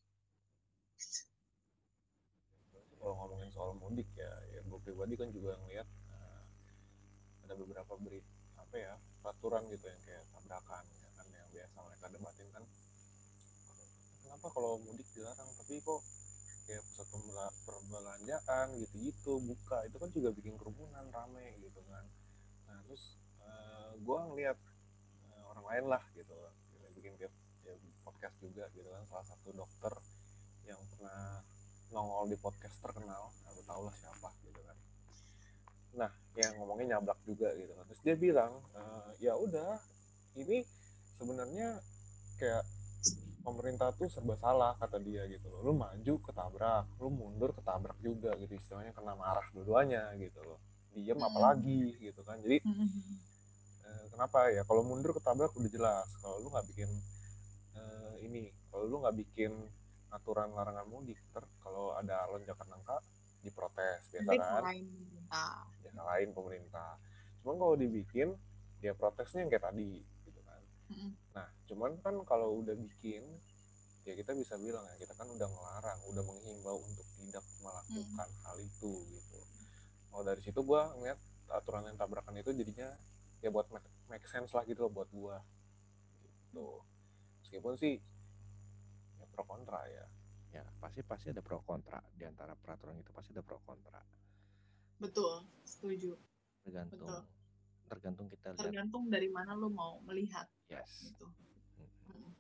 [2.98, 6.44] kalau ngomongin soal mudik ya, ya gue pribadi kan juga ngeliat eh,
[7.46, 8.24] ada beberapa beri
[8.56, 12.64] apa ya peraturan gitu yang kayak tabrakan ya kan yang biasa mereka debatin kan
[14.24, 16.02] kenapa kalau mudik dilarang tapi kok
[16.68, 22.04] kayak pusat perbelanjaan gitu-gitu buka itu kan juga bikin kerumunan rame gitu kan
[22.86, 23.18] terus
[23.98, 24.58] gue ngeliat
[25.34, 26.34] eh, orang lain lah gitu.
[26.80, 27.74] Yang bikin kayak- ya,
[28.06, 29.04] podcast juga gitu kan.
[29.10, 29.94] Salah satu dokter
[30.64, 31.42] yang pernah
[31.92, 33.32] nongol di podcast terkenal.
[33.52, 34.78] Aku tau lah siapa gitu kan.
[35.98, 37.84] Nah yang ngomongnya nyablak juga gitu kan.
[37.92, 39.82] Terus dia bilang "Eh, ya udah
[40.38, 40.62] ini
[41.18, 41.82] sebenarnya
[42.38, 42.64] kayak
[43.42, 45.60] pemerintah tuh serba salah kata dia gitu loh.
[45.66, 48.54] Lu maju ketabrak lu mundur ketabrak juga gitu.
[48.56, 50.60] Istilahnya kena marah dua-duanya gitu loh
[50.98, 51.30] diem Hmm.
[51.30, 52.42] apalagi gitu kan.
[52.42, 52.58] Jadi
[53.86, 54.66] eh, kenapa ya?
[54.66, 56.10] Kalau mundur ketabrak udah jelas.
[56.18, 56.90] Kalau lu nggak bikin
[57.78, 59.54] eh, ini kalau lu nggak bikin
[60.10, 62.98] aturan larangan mudik ter kalau ada lonjakan angka
[63.44, 64.64] diprotes biasa kan?
[64.66, 65.52] lain pemerintah.
[65.86, 66.92] ya lain pemerintah.
[67.44, 68.28] Cuman kalau dibikin
[68.82, 70.62] dia protesnya yang kayak tadi gitu kan.
[70.90, 71.12] Mm-mm.
[71.36, 73.22] nah cuman kan kalau udah bikin
[74.08, 78.58] ya kita bisa bilang ya kita kan udah ngelarang udah menghimbau untuk tidak melakukan hal
[78.64, 79.17] itu gitu
[80.12, 81.20] kalau dari situ gua ngeliat
[81.52, 82.92] aturan yang tabrakan itu jadinya
[83.40, 85.40] ya buat make, make sense lah gitu loh buat gua.
[86.24, 86.68] Gitu.
[87.44, 88.00] Meskipun sih
[89.22, 90.06] ya pro kontra ya.
[90.52, 94.00] Ya pasti pasti ada pro kontra di antara peraturan itu pasti ada pro kontra.
[94.98, 96.18] Betul setuju.
[96.66, 97.22] Tergantung Betul.
[97.88, 98.64] tergantung kita lihat.
[98.68, 101.08] Tergantung dari mana lo mau melihat yes.
[101.08, 101.28] gitu.
[102.08, 102.24] Mm-mm.
[102.26, 102.32] Mm.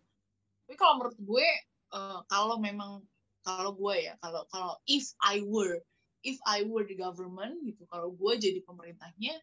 [0.68, 1.47] tapi kalau menurut gue
[1.95, 2.99] eh, kalau memang
[3.47, 5.80] kalau gue ya kalau kalau if I were
[6.24, 9.38] if I were the government gitu kalau gue jadi pemerintahnya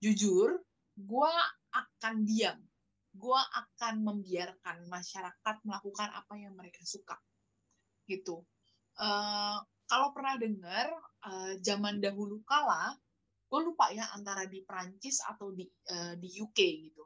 [0.00, 0.60] jujur
[0.94, 1.32] gue
[1.74, 2.58] akan diam
[3.14, 7.16] gue akan membiarkan masyarakat melakukan apa yang mereka suka
[8.10, 8.44] gitu
[8.94, 9.58] Eh,
[9.90, 10.86] kalau pernah dengar
[11.26, 12.94] eh, zaman dahulu kala
[13.50, 16.58] gue lupa ya antara di Prancis atau di eh, di UK
[16.90, 17.02] gitu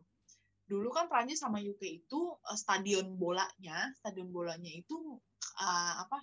[0.69, 5.17] dulu kan Prancis sama UK itu eh, stadion bolanya, stadion bolanya itu
[5.65, 6.21] eh, apa?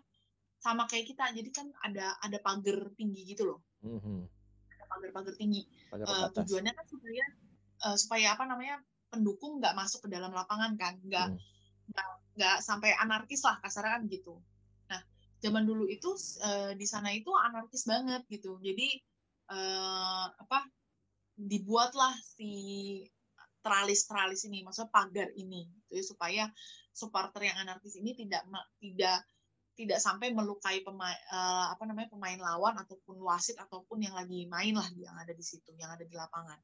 [0.65, 1.25] Sama kayak kita.
[1.37, 3.59] Jadi kan ada ada pagar tinggi gitu loh.
[3.85, 4.25] Mhm.
[4.73, 5.61] Ada pagar-pagar tinggi.
[5.93, 7.25] pagar pembatas tujuannya kan supaya
[7.85, 8.77] eh, supaya apa namanya?
[9.05, 11.39] pendukung nggak masuk ke dalam lapangan kan, nggak Hmm.
[11.93, 14.41] nggak nggak sampai anarkis lah kasarnya kan gitu.
[14.91, 14.99] Nah,
[15.39, 16.09] zaman dulu itu
[16.43, 18.57] eh, di sana itu anarkis banget gitu.
[18.59, 18.87] Jadi
[19.53, 20.67] eh, apa?
[21.35, 22.47] dibuatlah si
[23.59, 26.43] teralis-teralis ini, maksudnya pagar ini, gitu ya, supaya
[26.95, 28.47] supporter yang anarkis ini tidak
[28.79, 29.19] tidak
[29.75, 31.19] tidak sampai melukai pemain
[31.71, 35.75] apa namanya pemain lawan ataupun wasit ataupun yang lagi main lah yang ada di situ,
[35.75, 36.59] yang ada di lapangan.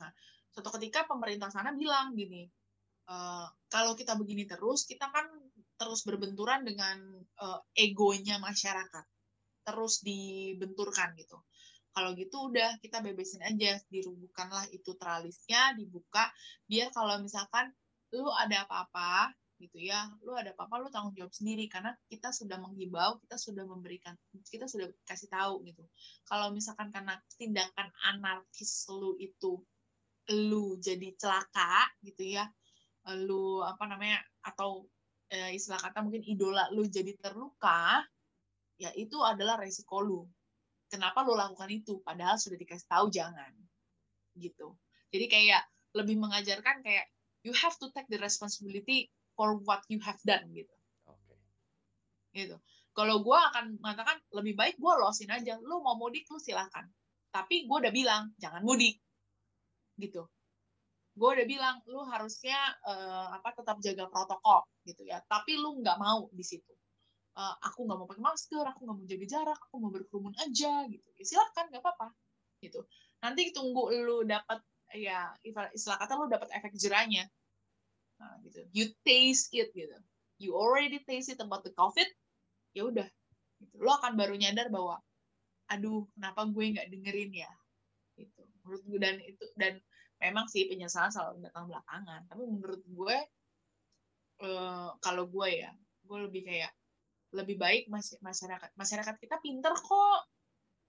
[0.00, 0.10] Nah,
[0.54, 2.46] suatu ketika pemerintah sana bilang gini,
[3.10, 5.26] "Eh, kalau kita begini terus, kita kan
[5.74, 9.04] terus berbenturan dengan eh, egonya masyarakat,
[9.66, 11.42] terus dibenturkan gitu.
[11.94, 16.26] Kalau gitu udah kita bebesin aja dirubuhkanlah itu tralisnya dibuka.
[16.66, 17.70] Biar kalau misalkan
[18.14, 19.30] lu ada apa-apa
[19.64, 21.66] gitu ya lu ada apa-apa lu tanggung jawab sendiri.
[21.72, 24.12] Karena kita sudah menghibau kita sudah memberikan
[24.46, 25.84] kita sudah kasih tahu gitu.
[26.28, 29.60] Kalau misalkan karena tindakan anarkis lu itu
[30.32, 32.48] lu jadi celaka gitu ya
[33.20, 34.88] lu apa namanya atau
[35.28, 38.00] eh, istilah kata mungkin idola lu jadi terluka
[38.80, 40.20] ya itu adalah resiko lu.
[40.88, 42.00] Kenapa lo lakukan itu?
[42.04, 43.50] Padahal sudah dikasih tahu jangan.
[44.36, 44.72] Gitu.
[45.10, 45.62] Jadi kayak
[45.94, 47.06] lebih mengajarkan kayak
[47.46, 50.74] you have to take the responsibility for what you have done gitu.
[51.06, 51.34] Oke.
[52.34, 52.56] Gitu.
[52.94, 55.58] Kalau gue akan mengatakan lebih baik gue losin aja.
[55.62, 56.86] Lu mau mudik lu silahkan
[57.34, 59.02] tapi gue udah bilang jangan mudik.
[59.98, 60.22] Gitu.
[61.18, 62.54] Gue udah bilang lu harusnya
[62.86, 64.62] eh, apa tetap jaga protokol.
[64.86, 65.18] Gitu ya.
[65.26, 66.70] Tapi lu nggak mau di situ.
[67.34, 70.86] Eh, aku nggak mau pakai masker aku nggak mau jaga jarak aku mau berkerumun aja
[70.86, 71.08] gitu.
[71.18, 72.14] Ya, silahkan nggak apa-apa.
[72.62, 72.86] Gitu.
[73.18, 74.62] Nanti tunggu lu dapat
[74.94, 75.34] ya
[75.74, 77.26] istilah kata lu dapat efek jerahnya
[78.18, 78.60] nah, gitu.
[78.74, 79.96] You taste it gitu.
[80.38, 82.06] You already taste it about the covid
[82.74, 83.06] ya udah
[83.62, 83.74] gitu.
[83.78, 84.98] lo akan baru nyadar bahwa
[85.70, 87.50] aduh kenapa gue nggak dengerin ya?
[88.18, 88.42] Gitu.
[88.62, 89.72] Menurut gue dan itu dan
[90.20, 92.20] memang sih penyesalan selalu datang belakangan.
[92.28, 93.16] Tapi menurut gue
[94.42, 95.70] eh, kalau gue ya
[96.04, 96.72] gue lebih kayak
[97.34, 100.20] lebih baik mas- masyarakat masyarakat kita pinter kok.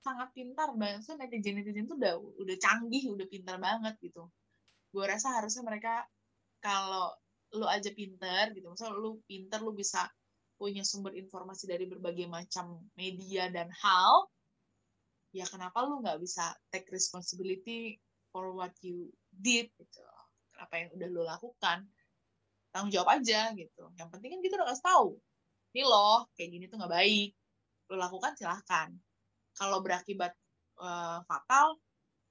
[0.05, 4.30] Sangat pintar banget so netizen netizen tuh udah udah canggih udah pintar banget gitu.
[4.93, 6.05] Gue rasa harusnya mereka
[6.66, 7.13] kalau
[7.53, 10.09] lu aja pinter gitu maksudnya lu pinter lu bisa
[10.57, 14.26] punya sumber informasi dari berbagai macam media dan hal
[15.30, 18.01] ya kenapa lu nggak bisa take responsibility
[18.34, 20.01] for what you did gitu
[20.55, 21.84] apa yang udah lu lakukan.
[22.72, 25.07] Tanggung jawab aja gitu yang penting kan kita udah kasih tahu
[25.76, 27.32] ini loh kayak gini tuh nggak baik
[27.91, 28.89] lu lakukan silahkan.
[29.55, 30.34] Kalau berakibat
[30.82, 31.78] eh, fatal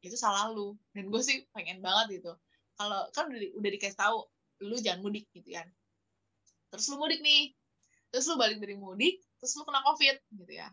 [0.04, 0.76] itu salah lu.
[0.92, 2.32] Dan gue sih pengen banget gitu
[2.74, 4.26] kalau kan udah, udah dikasih tahu
[4.62, 5.66] lu jangan mudik gitu kan.
[6.74, 7.54] Terus lu mudik nih.
[8.10, 10.72] Terus lu balik dari mudik terus lu kena covid gitu ya.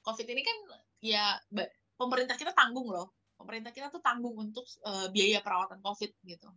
[0.00, 0.56] Covid ini kan
[1.04, 1.36] ya
[2.00, 3.12] pemerintah kita tanggung loh.
[3.36, 6.48] Pemerintah kita tuh tanggung untuk eh, biaya perawatan covid gitu.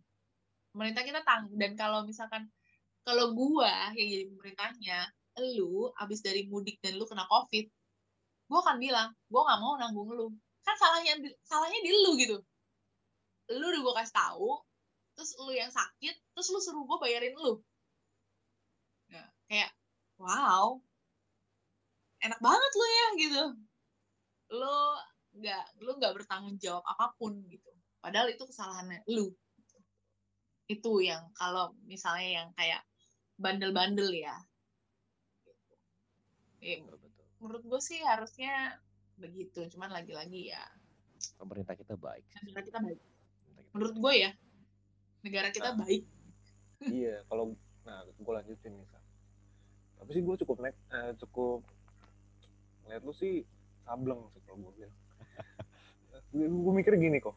[0.72, 2.48] Pemerintah kita tanggung dan kalau misalkan
[3.04, 4.98] kalau gua yang jadi pemerintahnya
[5.40, 7.68] lu abis dari mudik dan lu kena covid
[8.48, 10.32] gua akan bilang gua nggak mau nanggung lu.
[10.64, 12.40] Kan salahnya salahnya di lu gitu.
[13.52, 14.69] Lu udah gua kasih tahu
[15.20, 17.60] terus lu yang sakit terus lu suruh gua bayarin lu.
[19.12, 19.68] Nah, kayak
[20.16, 20.80] wow
[22.24, 23.44] enak banget lu ya gitu.
[24.56, 24.80] Lu
[25.36, 27.68] nggak lu nggak bertanggung jawab apa pun gitu.
[28.00, 29.28] Padahal itu kesalahannya lu.
[29.60, 29.76] Gitu.
[30.72, 32.80] itu yang kalau misalnya yang kayak
[33.36, 34.40] bandel-bandel ya.
[35.44, 35.74] Gitu.
[36.64, 36.80] Eh,
[37.44, 38.80] menurut gue sih harusnya
[39.20, 39.68] begitu.
[39.68, 40.64] Cuman lagi-lagi ya.
[41.36, 42.96] Pemerintah kita baik negara kita baik.
[42.96, 44.32] Pemerintah menurut gue ya
[45.20, 45.78] negara kita Nah.
[45.84, 46.02] baik.
[46.80, 47.54] Iya kalau
[47.84, 48.88] nah gue lanjutin nih
[50.00, 51.60] tapi sih gue cukup naik eh, cukup
[52.84, 53.44] ngeliat lu sih
[53.84, 54.96] sableng sih kalau gue bilang.
[56.30, 57.34] Gue, mikir gini kok.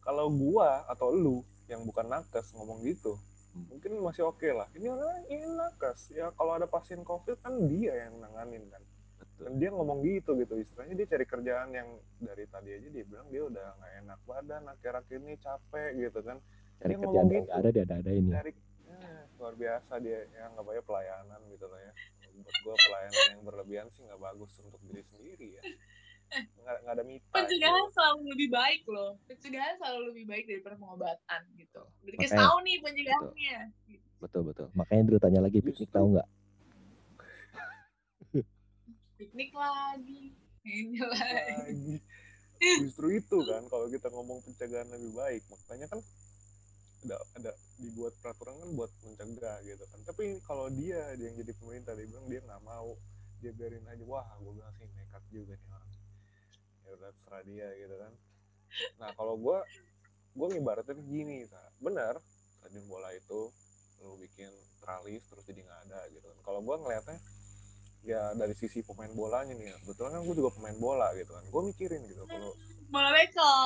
[0.00, 3.16] Kalau gua atau lu yang bukan nakes ngomong gitu
[3.54, 3.70] Hmm.
[3.70, 4.66] mungkin masih oke lah.
[4.74, 6.10] Ini orang ini nakes.
[6.10, 8.82] Ya kalau ada pasien covid kan dia yang nanganin kan.
[9.14, 9.42] Betul.
[9.46, 10.58] Dan dia ngomong gitu gitu.
[10.58, 11.86] Istilahnya dia cari kerjaan yang
[12.18, 16.42] dari tadi aja dia bilang dia udah nggak enak badan akhir-akhir ini capek gitu kan
[16.76, 17.44] cari ngomong yang gitu.
[17.44, 18.34] nggak ada dia ada adain ya.
[18.34, 18.52] cari
[18.86, 21.92] eh, luar biasa dia yang nggak banyak pelayanan gitu lah ya.
[22.34, 25.62] Buat gua pelayanan yang berlebihan sih nggak bagus untuk diri sendiri ya.
[26.34, 29.12] Nggak nggak ada mita pencegahan selalu lebih baik loh.
[29.24, 31.82] Pencegahan selalu lebih baik daripada pengobatan gitu.
[32.00, 33.58] Udah dikasih Makanya- tahu nih pencegahannya.
[34.18, 34.42] betul.
[34.42, 36.28] Betul makanya dulu tanya lagi piknik Justru- tahu nggak?
[39.14, 40.22] Piknik lagi.
[40.64, 41.36] Ini lagi.
[41.60, 41.94] Lagi.
[42.80, 46.00] Justru itu kan kalau kita ngomong pencegahan lebih baik makanya kan
[47.04, 50.00] ada ada dibuat peraturan kan buat mencegah gitu kan.
[50.08, 52.96] Tapi kalau dia dia yang jadi pemerintah dia bilang dia nggak mau.
[53.44, 54.04] Dia biarin aja.
[54.08, 55.92] Wah gue bilang sih nekat juga nih orang.
[56.84, 58.12] Ya udah terserah dia gitu kan.
[59.00, 59.58] Nah kalau gue
[60.34, 61.60] gue ngibaratin gini Sa.
[61.78, 62.18] benar
[62.58, 63.52] stadion bola itu
[64.02, 64.50] lu bikin
[64.82, 66.38] tralis terus jadi nggak ada gitu kan.
[66.40, 67.18] Kalau gue ngelihatnya
[68.04, 69.76] ya dari sisi pemain bolanya nih ya.
[69.84, 71.44] Betul kan gue juga pemain bola gitu kan.
[71.52, 72.56] Gue mikirin gitu kalau
[72.88, 73.60] bola bekel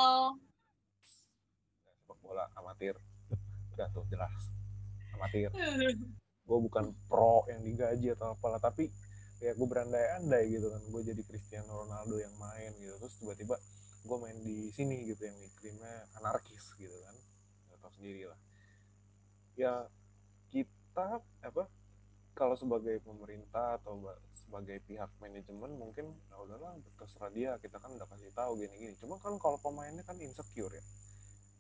[2.09, 2.97] sepak bola amatir
[3.79, 4.35] udah tuh jelas.
[5.15, 5.55] Amatir
[6.49, 8.89] gue bukan pro yang digaji atau apalah tapi
[9.39, 10.83] ya gue berandai-andai gitu kan.
[10.91, 13.55] Gue jadi Cristiano Ronaldo yang main gitu terus tiba-tiba
[14.03, 17.15] gue main di sini gitu yang iklimnya anarkis gitu kan.
[17.71, 18.39] Nggak tahu sendiri lah.
[19.55, 19.87] Ya
[20.51, 21.71] kita apa
[22.35, 27.51] kalau sebagai pemerintah atau ba- sebagai pihak manajemen mungkin ya udahlah terserah dia.
[27.63, 28.99] Kita kan udah kasih tahu gini-gini.
[28.99, 30.83] Cuma kan kalau pemainnya kan insecure ya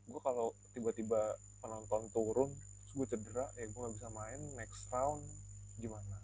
[0.08, 5.20] gue kalau tiba-tiba penonton turun terus gue cedera ya gue nggak bisa main next round
[5.76, 6.16] gimana?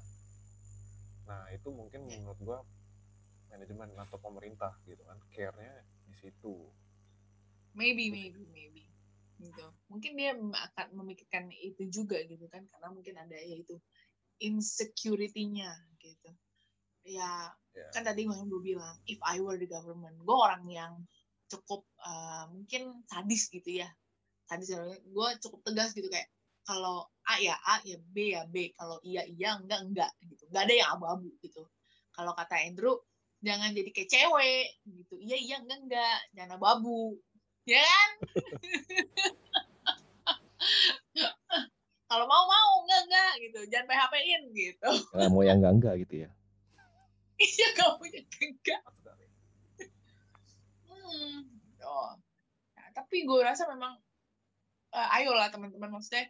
[1.29, 2.59] Nah itu mungkin menurut gue
[3.53, 6.73] manajemen atau pemerintah gitu kan care-nya di situ.
[7.77, 8.89] Maybe maybe maybe.
[9.37, 9.67] Gitu.
[9.93, 13.77] Mungkin dia akan memikirkan itu juga gitu kan karena mungkin ada ya itu
[14.41, 15.71] insecurity-nya
[16.01, 16.31] gitu.
[17.05, 17.89] Ya ya.
[17.93, 20.93] kan tadi yang gue bilang if I were the government gue orang yang
[21.55, 23.89] cukup uh, mungkin sadis gitu ya.
[24.51, 26.27] Sadis gue cukup tegas gitu kayak
[26.65, 28.75] kalau A ya A ya B ya B.
[28.75, 30.43] Kalau iya iya enggak enggak gitu.
[30.51, 31.63] Nggak ada yang abu-abu gitu.
[32.11, 32.99] Kalau kata Andrew
[33.45, 35.15] jangan jadi kayak cewek gitu.
[35.21, 36.19] Iya iya enggak enggak.
[36.35, 37.21] Jangan abu-abu.
[37.65, 38.11] Ya kan?
[42.11, 42.71] Kalau mau mau.
[42.85, 43.61] Enggak enggak gitu.
[43.73, 44.91] Jangan PHP-in gitu.
[45.33, 46.31] Mau yang enggak enggak gitu ya.
[47.35, 48.79] Iya kamu yang enggak.
[51.05, 51.45] Hmm.
[51.85, 52.17] Oh.
[52.75, 53.93] Nah, tapi gue rasa memang
[54.97, 56.25] eh, ayolah teman-teman maksudnya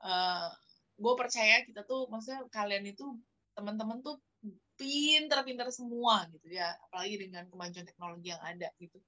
[0.00, 0.48] eh,
[0.96, 3.04] gue percaya kita tuh maksudnya kalian itu
[3.54, 4.18] teman-teman tuh
[4.74, 8.98] pinter-pinter semua gitu ya apalagi dengan kemajuan teknologi yang ada gitu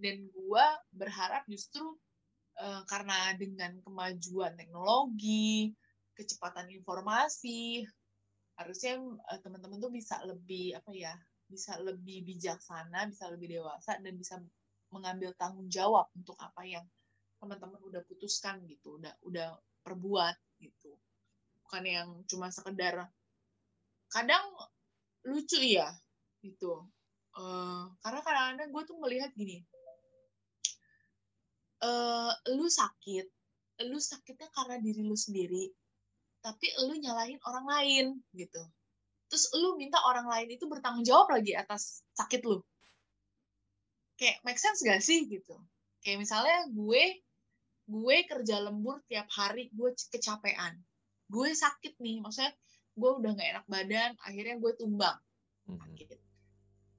[0.00, 1.84] dan gue berharap justru
[2.60, 5.72] eh, karena dengan kemajuan teknologi
[6.16, 7.84] kecepatan informasi
[8.56, 9.00] harusnya
[9.32, 11.12] eh, teman-teman tuh bisa lebih apa ya
[11.52, 14.40] bisa lebih bijaksana bisa lebih dewasa dan bisa
[14.88, 16.84] mengambil tanggung jawab untuk apa yang
[17.36, 19.48] teman-teman udah putuskan gitu udah udah
[19.84, 20.94] perbuat gitu.
[21.66, 23.04] Bukan yang cuma sekedar
[24.08, 24.44] kadang
[25.28, 25.90] lucu ya
[26.40, 26.86] gitu.
[27.32, 29.64] Eh, karena kadang-kadang gue tuh melihat gini
[31.82, 33.26] eh lu sakit
[33.90, 35.66] lu sakitnya karena diri lu sendiri
[36.38, 38.06] tapi lu nyalahin orang lain
[38.38, 38.62] gitu
[39.32, 42.60] terus lu minta orang lain itu bertanggung jawab lagi atas sakit lu.
[44.20, 45.56] Kayak make sense gak sih gitu?
[46.04, 47.24] Kayak misalnya gue
[47.88, 50.76] gue kerja lembur tiap hari gue kecapean.
[51.32, 52.52] Gue sakit nih maksudnya
[52.92, 55.16] gue udah nggak enak badan akhirnya gue tumbang.
[55.64, 55.80] Mhm.
[55.80, 56.08] sakit.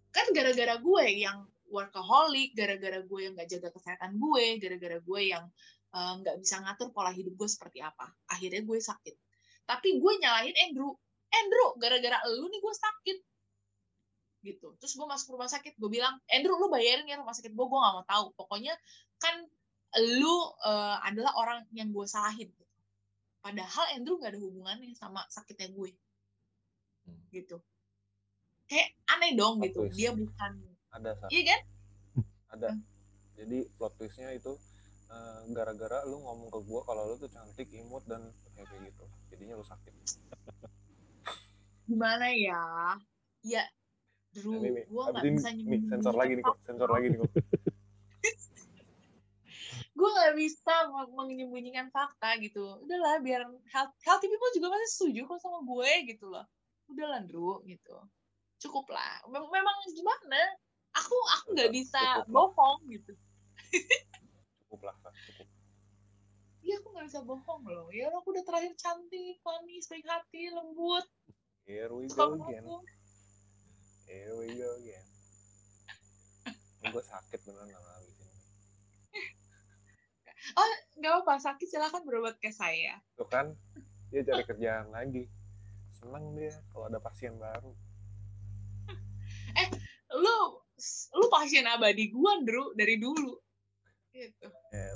[0.09, 5.45] Kan gara-gara gue yang workaholic gara-gara gue yang nggak jaga kesehatan gue gara-gara gue yang
[5.93, 9.15] eh, nggak bisa ngatur pola hidup gue seperti apa akhirnya gue sakit.
[9.69, 10.97] Tapi gue nyalahin Andrew
[11.34, 13.17] Andrew gara-gara lu nih gue sakit.
[14.43, 14.67] Gitu.
[14.77, 17.79] Terus gue masuk rumah sakit gue bilang Andrew lu bayarin ya rumah sakit gue gue
[17.79, 18.25] nggak mau tahu.
[18.38, 18.73] Pokoknya
[19.17, 19.41] kan
[20.01, 22.61] lu eh, adalah orang yang gue salahin gitu.
[23.43, 25.91] padahal Andrew nggak ada hubungannya sama sakitnya gue.
[27.03, 27.19] Hmm.
[27.36, 27.59] gitu.
[28.71, 29.79] Kayak aneh dong Plot gitu.
[29.84, 29.95] twist.
[29.99, 30.51] dia bukan
[30.93, 31.25] ada Sa.
[31.27, 31.61] iya kan?
[32.53, 32.69] Ada.
[33.34, 34.53] Jadi plot twistnya itu
[35.09, 38.21] eh, gara-gara lu ngomong ke gua kalau lu tuh cantik imut dan
[38.55, 39.05] kayak kayak gitu.
[39.34, 39.93] Jadinya lu sakit
[41.86, 42.63] gimana ya?
[43.43, 43.63] Ya
[44.34, 46.57] Drew Nah, gue nggak bisa nih, sensor lagi nih kok.
[46.65, 47.31] sensor lagi nih kok.
[49.93, 52.81] Gue nggak bisa menyembunyikan fakta gitu.
[52.81, 56.45] Udahlah biar health- healthy people juga pasti setuju kok sama gue gitu loh.
[56.89, 58.01] Udahlah Drew gitu.
[58.57, 59.21] Cukup lah.
[59.29, 60.41] Mem- memang gimana?
[60.97, 62.34] Aku aku nggak bisa Cukup lah.
[62.34, 63.13] bohong gitu.
[64.65, 65.09] Cukup lah Sa.
[66.63, 67.88] Jadi aku nggak bisa bohong loh.
[67.93, 71.05] Ya aku udah terakhir cantik, manis, baik hati, lembut.
[71.64, 72.68] Here we go again.
[74.03, 75.07] Here we go again.
[76.84, 78.28] gue sakit beneran nggak ngabisin.
[80.99, 82.99] Nggak apa-apa, sakit silahkan berobat ke saya.
[83.16, 83.55] Tuh kan,
[84.11, 85.32] dia cari kerjaan lagi.
[85.95, 87.72] Seneng dia kalau ada pasien baru.
[90.24, 90.39] Lu,
[91.16, 93.39] lu pasien abadi gua, Andrew, dari dulu.
[94.11, 94.51] Gitu.
[94.76, 94.91] Ya,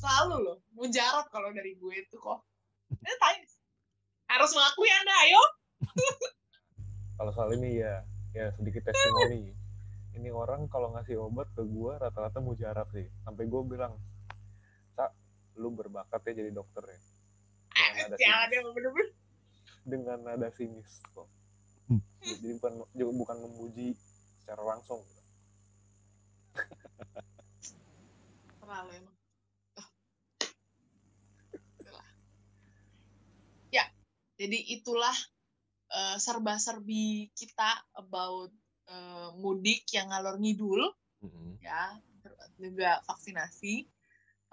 [0.00, 2.40] Selalu loh, mujarab kalau dari gue itu kok.
[3.04, 3.39] Eh, tanya.
[4.30, 5.42] Harus mengakui Anda, ayo.
[7.18, 9.50] kalau soal ini ya, ya sedikit testimoni.
[10.14, 13.10] Ini orang kalau ngasih obat ke gue rata-rata mujarab sih.
[13.26, 13.98] Sampai gue bilang,
[14.94, 15.10] Sa,
[15.58, 17.00] lu berbakat ya jadi dokter ya.
[17.74, 18.46] Dengan nada Jangan sinis.
[18.46, 19.08] ada bener-bener.
[19.82, 21.28] Dengan nada sinis kok.
[21.90, 22.02] Hmm.
[22.22, 23.98] Jadi bukan juga bukan memuji
[24.38, 25.02] secara langsung.
[28.62, 29.16] Terlalu emang.
[29.74, 29.88] Ah.
[31.82, 32.06] Itulah.
[33.74, 33.90] Ya,
[34.40, 35.12] jadi itulah
[35.92, 38.48] eh, serba-serbi kita about
[38.88, 40.88] eh, mudik yang ngalor ngidul.
[41.20, 41.60] Mm-mm.
[41.60, 42.00] ya
[42.56, 43.84] juga vaksinasi.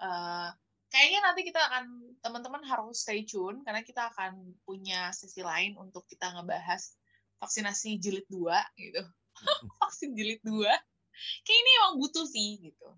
[0.04, 0.48] Eh,
[0.92, 1.84] kayaknya nanti kita akan
[2.20, 6.92] teman-teman harus stay tune karena kita akan punya sesi lain untuk kita ngebahas
[7.40, 9.02] vaksinasi jilid 2 gitu.
[9.80, 10.68] Vaksin jilid 2
[11.18, 12.88] kayak ini emang butuh sih gitu.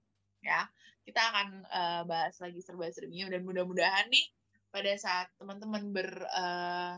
[0.42, 0.66] Ya
[1.06, 4.26] kita akan eh, bahas lagi serba-serbinya dan mudah-mudahan nih
[4.70, 6.94] pada saat teman-teman ber eh,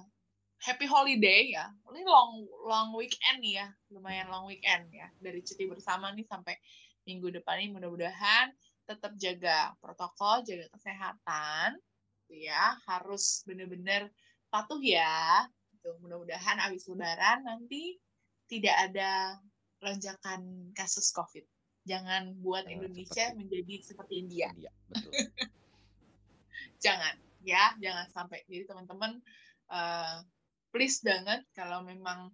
[0.62, 5.66] happy holiday ya ini long long weekend nih ya lumayan long weekend ya dari cuti
[5.66, 6.54] bersama nih sampai
[7.02, 8.54] minggu depan ini mudah-mudahan
[8.86, 11.78] tetap jaga protokol, jaga kesehatan,
[12.26, 12.76] gitu ya.
[12.86, 14.10] Harus benar-benar
[14.50, 15.46] patuh ya.
[15.70, 15.90] Gitu.
[16.02, 17.98] Mudah-mudahan habis lebaran nanti
[18.50, 19.38] tidak ada
[19.82, 21.46] lonjakan kasus COVID.
[21.86, 24.46] Jangan buat Jangan Indonesia seperti- menjadi seperti India.
[24.54, 25.12] India, betul.
[26.84, 28.42] Jangan ya, jangan sampai.
[28.46, 29.18] Jadi teman-teman
[29.70, 30.16] eh,
[30.72, 32.32] please banget kalau memang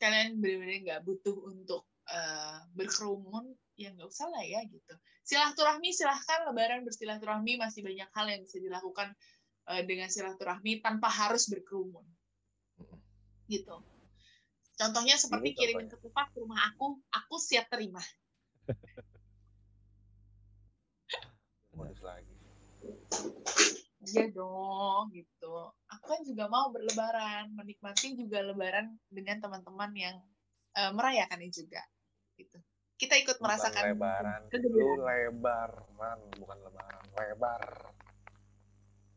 [0.00, 4.94] kalian benar-benar nggak butuh untuk eh, berkerumun, ya nggak usah lah ya gitu.
[5.24, 9.12] Silaturahmi silahkan lebaran bersilaturahmi masih banyak hal yang bisa dilakukan
[9.72, 12.04] eh, dengan silaturahmi tanpa harus berkerumun
[13.48, 13.76] gitu.
[14.74, 18.02] Contohnya seperti Ini kirimin ketupat ke rumah aku, aku siap terima.
[21.78, 22.34] Modus lagi.
[24.04, 25.54] Iya dong, gitu.
[25.88, 30.16] Aku kan juga mau berlebaran, menikmati juga lebaran dengan teman-teman yang
[30.76, 31.80] eh, merayakannya juga,
[32.36, 32.58] gitu.
[32.94, 34.40] Kita ikut Bukan merasakan lebaran.
[34.52, 34.98] Kegembiraan.
[35.02, 37.04] lebaran, bukan lebaran.
[37.14, 37.62] Lebar.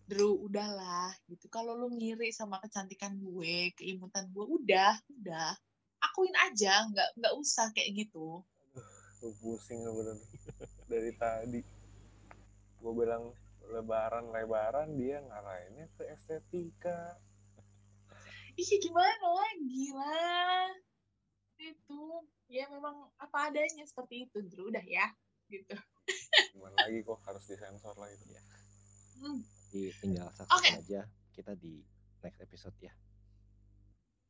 [0.08, 1.52] Drew, udahlah, gitu.
[1.52, 5.52] Kalau lu ngiri sama kecantikan gue, keimutan gue, udah, udah.
[6.00, 8.40] Akuin aja, nggak nggak usah kayak gitu.
[9.20, 10.16] Lu pusing bener.
[10.90, 11.60] Dari tadi.
[12.80, 13.34] Gue bilang
[13.70, 17.20] lebaran, lebaran, dia ngarahinnya ke estetika.
[18.57, 20.68] Iya gimana lagi lah.
[21.57, 24.74] Itu, ya memang apa adanya seperti itu, Drew.
[24.74, 25.13] Udah ya,
[25.49, 25.78] gitu.
[26.57, 28.26] Gimana lagi kok harus disensor lah itu.
[28.34, 28.41] Iya.
[29.18, 29.39] Hmm.
[29.68, 30.82] Jadi tinggal saksikan Oke.
[30.86, 31.01] aja
[31.34, 31.82] kita di
[32.26, 32.93] next episode ya.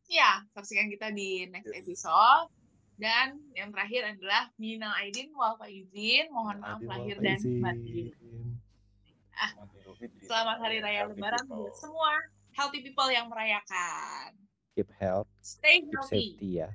[0.08, 1.84] Ya, saksikan kita di next Yes.
[1.84, 2.50] episode.
[2.98, 6.34] Dan yang terakhir adalah Minal Aidin wal Faizin.
[6.34, 8.10] Mohon maaf lahir dan batin.
[9.98, 10.26] Fitri.
[10.26, 11.58] Selamat Hari Raya Healthy Lebaran people.
[11.64, 12.12] buat semua
[12.54, 14.30] healthy people yang merayakan.
[14.74, 16.38] Keep health, Stay keep healthy.
[16.38, 16.70] safety ya.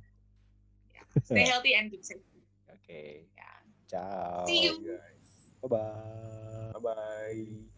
[1.23, 2.43] Stay healthy and keep safety.
[2.67, 3.31] Oke.
[3.31, 3.51] Ya.
[3.87, 4.43] Ciao.
[4.47, 4.75] See you.
[4.83, 5.31] Guys.
[5.63, 6.73] Bye bye.
[6.75, 7.72] Bye-bye.